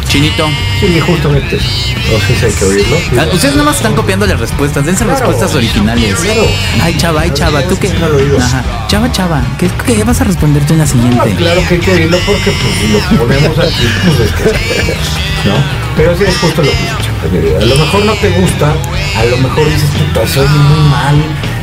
[0.07, 0.47] Chinito.
[0.79, 1.57] Sí, justamente.
[1.57, 2.97] No sé si hay que oírlo.
[3.19, 5.19] Ah, Ustedes nada más están copiando las respuestas, dense Claro.
[5.19, 6.15] respuestas originales.
[6.15, 6.45] Claro.
[6.81, 7.89] Ay, chava, ay, chava, tú qué.
[7.89, 8.37] No.
[8.43, 8.63] Ajá.
[8.87, 11.35] Chava, chava, ¿qué, qué vas a responder tú en la No, siguiente?
[11.35, 14.43] claro que hay que oírlo porque pues lo ponemos aquí, pues es que,
[15.49, 15.55] ¿no?
[15.95, 17.55] Pero sí es justo lo que.
[17.57, 18.73] A lo mejor no te gusta,
[19.17, 21.15] a lo mejor dices, puta, se oye muy mal,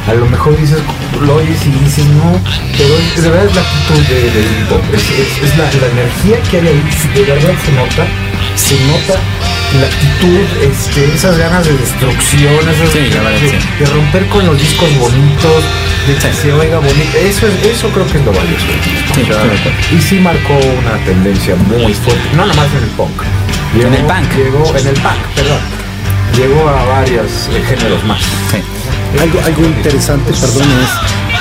[0.09, 0.78] a lo mejor dices,
[1.20, 2.40] lo oyes y dices, no,
[2.76, 5.64] pero es- de verdad es la actitud de, del hip hop, es, es- es la,
[5.64, 6.82] la energía que hay ahí,
[7.14, 8.07] de verdad se nota,
[8.54, 9.20] se nota
[9.80, 13.11] la actitud, este, esas ganas de destrucción, esas Sí, de,
[13.50, 13.57] sí.
[13.80, 15.64] de romper con los discos bonitos,
[16.07, 18.64] de que se oiga bonito, eso, es, eso creo que es lo valioso.
[19.14, 19.96] Sí, sí.
[19.96, 23.22] y sí marcó una tendencia muy fuerte, no nada más en el punk.
[23.74, 24.36] En el punk.
[24.36, 25.59] Llegó, en el punk, perdón.
[26.36, 28.20] Llegó a varios eh, géneros más.
[29.20, 31.36] Algo, algo interesante, perdón, es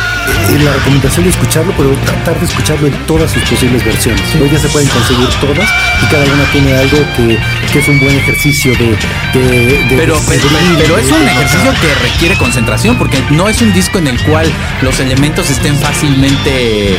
[0.63, 4.21] la recomendación de escucharlo, pero tratar de escucharlo en todas sus posibles versiones.
[4.41, 5.69] Hoy ya se pueden conseguir todas
[6.01, 7.37] y cada una tiene algo que,
[7.71, 8.95] que es un buen ejercicio de...
[9.39, 13.73] de- de- Pero, de- pero, es un ejercicio que requiere concentración porque no es un
[13.73, 14.51] disco en el cual
[14.81, 16.97] los elementos estén fácilmente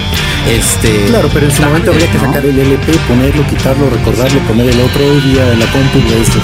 [0.49, 4.68] este Claro, pero en su momento habría que sacar el LP, ponerlo, quitarlo, recordarlo, poner
[4.68, 6.39] el otro día en la compu es este,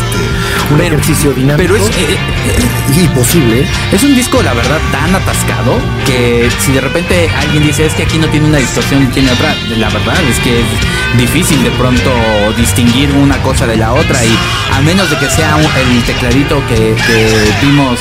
[0.70, 3.60] un Pero- ejercicio dinámico pero es, eh, eh, y posible.
[3.60, 3.66] ¿eh?
[3.92, 8.02] Es un disco, la verdad, tan atascado que si de repente alguien dice es que
[8.04, 10.66] aquí no tiene una distorsión, tiene otra, la verdad es que es
[11.18, 12.10] difícil de pronto
[12.56, 14.30] distinguir una cosa de la otra y
[14.74, 17.98] a menos de que sea un- el tecladito que, que vimos.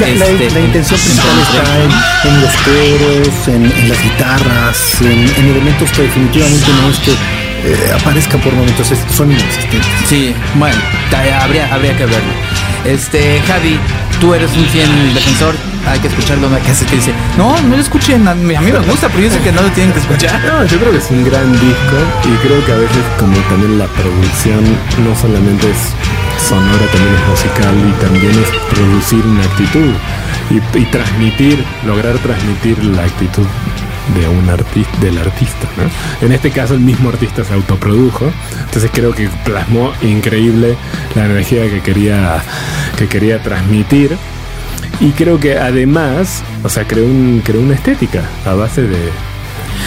[0.00, 5.00] La, la- este, la intención principal está en, en los coros, en, en las guitarras,
[5.02, 9.86] en, en elementos que definitivamente no es que eh, aparezcan por momentos, son inexistentes.
[10.08, 10.76] Sí, bueno,
[11.42, 12.32] habría, habría que verlo.
[12.84, 13.78] Este, Javi,
[14.20, 15.54] tú eres un fiel defensor,
[15.86, 19.08] hay que escucharlo, que hace que dice, no, no lo escuchen, a mí, me gusta,
[19.08, 20.40] pero yo sé que no lo tienen que escuchar.
[20.46, 23.78] No, yo creo que es un gran disco y creo que a veces como también
[23.78, 24.62] la producción
[25.04, 29.92] no solamente es sonora, también es musical y también es producir una actitud
[30.50, 33.46] y, transmitir, lograr transmitir la actitud
[34.14, 36.26] de un artista, del artista, ¿no?
[36.26, 38.30] En este caso el mismo artista se autoprodujo,
[38.64, 40.76] entonces creo que plasmó increíble
[41.16, 42.42] la energía que quería,
[42.96, 44.16] que quería transmitir
[45.00, 48.98] y creo que además, o sea, creó, un, creó una estética a base de,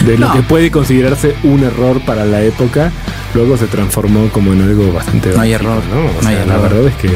[0.06, 2.92] de lo que puede considerarse un error para la época,
[3.34, 6.00] luego se transformó como en algo bastante No hay básico, error, ¿no?
[6.18, 6.62] O no hay sea, la error.
[6.70, 7.10] verdad es que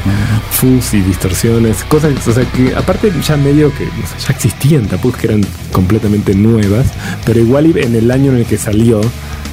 [0.51, 4.87] fuzz y distorsiones, cosas, o sea, que aparte ya medio que o sea, ya existían
[4.87, 5.43] tapus que eran
[5.73, 6.87] completamente nuevas,
[7.25, 9.01] pero igual en el año en el que salió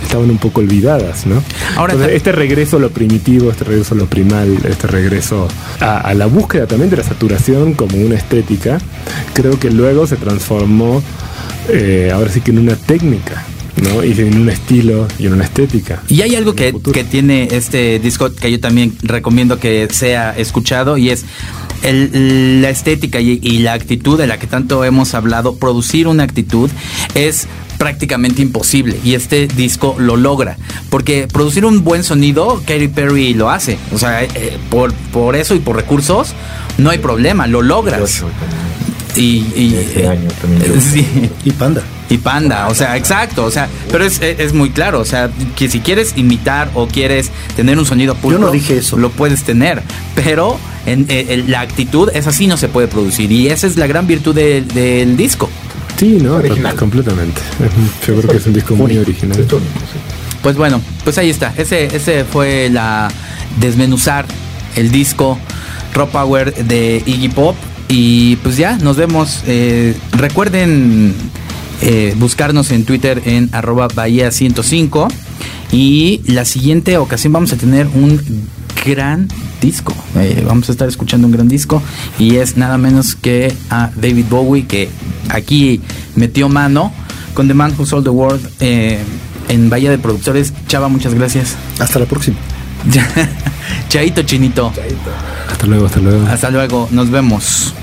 [0.04, 1.42] estaban un poco olvidadas, ¿no?
[1.76, 5.48] Ahora Entonces, este regreso a lo primitivo, este regreso a lo primal, este regreso
[5.80, 8.80] a, a la búsqueda también de la saturación como una estética,
[9.34, 11.02] creo que luego se transformó
[11.70, 13.46] eh, ahora sí que en una técnica,
[13.82, 14.04] ¿no?
[14.04, 16.02] Y en un estilo y en una estética.
[16.10, 20.98] Y hay algo que, que tiene este disco que yo también recomiendo que sea escuchado
[20.98, 21.24] y es
[21.84, 25.56] el- la estética y, y la actitud de la que tanto hemos hablado.
[25.56, 26.70] Producir una actitud
[27.16, 27.48] es
[27.82, 30.56] prácticamente imposible y este disco lo logra
[30.92, 34.30] porque producir un buen sonido Katy Perry lo hace o sea eh,
[34.70, 36.34] por, por eso y por recursos
[36.78, 38.22] no hay problema lo logras
[39.16, 41.06] y, y- Este año también yo- sí.
[41.44, 41.82] Y Panda.
[42.10, 45.68] Y Panda, o sea, exacto, o sea, pero es, es- muy claro, o sea, que
[45.70, 48.96] si quieres imitar o quieres tener un sonido puro, no dije eso.
[48.98, 49.82] Lo puedes tener,
[50.16, 53.76] pero en, eh, el- la actitud es así, no se puede producir y esa es
[53.76, 55.50] la gran virtud del disco.
[56.02, 56.38] Sí, ¿no?
[56.38, 56.76] Original.
[56.76, 57.40] Completamente.
[58.08, 59.46] Yo creo que es un disco muy original.
[60.42, 63.08] Pues bueno, pues ahí está, ese, ese fue la
[63.60, 64.26] desmenuzar
[64.76, 65.38] el disco
[65.94, 67.56] Raw Power de Iggy Pop
[67.88, 69.44] y pues ya, nos vemos.
[69.46, 71.14] Eh, recuerden
[71.84, 75.08] eh, buscarnos en Twitter en arroba bahía 105
[75.72, 78.20] y la siguiente ocasión vamos a tener un
[78.86, 79.28] gran
[79.62, 79.94] disco.
[80.16, 81.82] Eh, vamos a estar escuchando un gran disco
[82.20, 84.90] y es nada menos que a David Bowie que
[85.30, 85.82] aquí
[86.16, 86.92] metió mano
[87.34, 89.00] con The Man Who Sold the World eh,
[89.50, 90.54] en Bahía de Productores.
[90.68, 91.56] Chava, muchas gracias.
[91.80, 92.38] Hasta la próxima.
[93.90, 94.72] Chaito, chinito.
[95.50, 96.28] Hasta luego, hasta luego.
[96.28, 97.74] Hasta luego, nos vemos.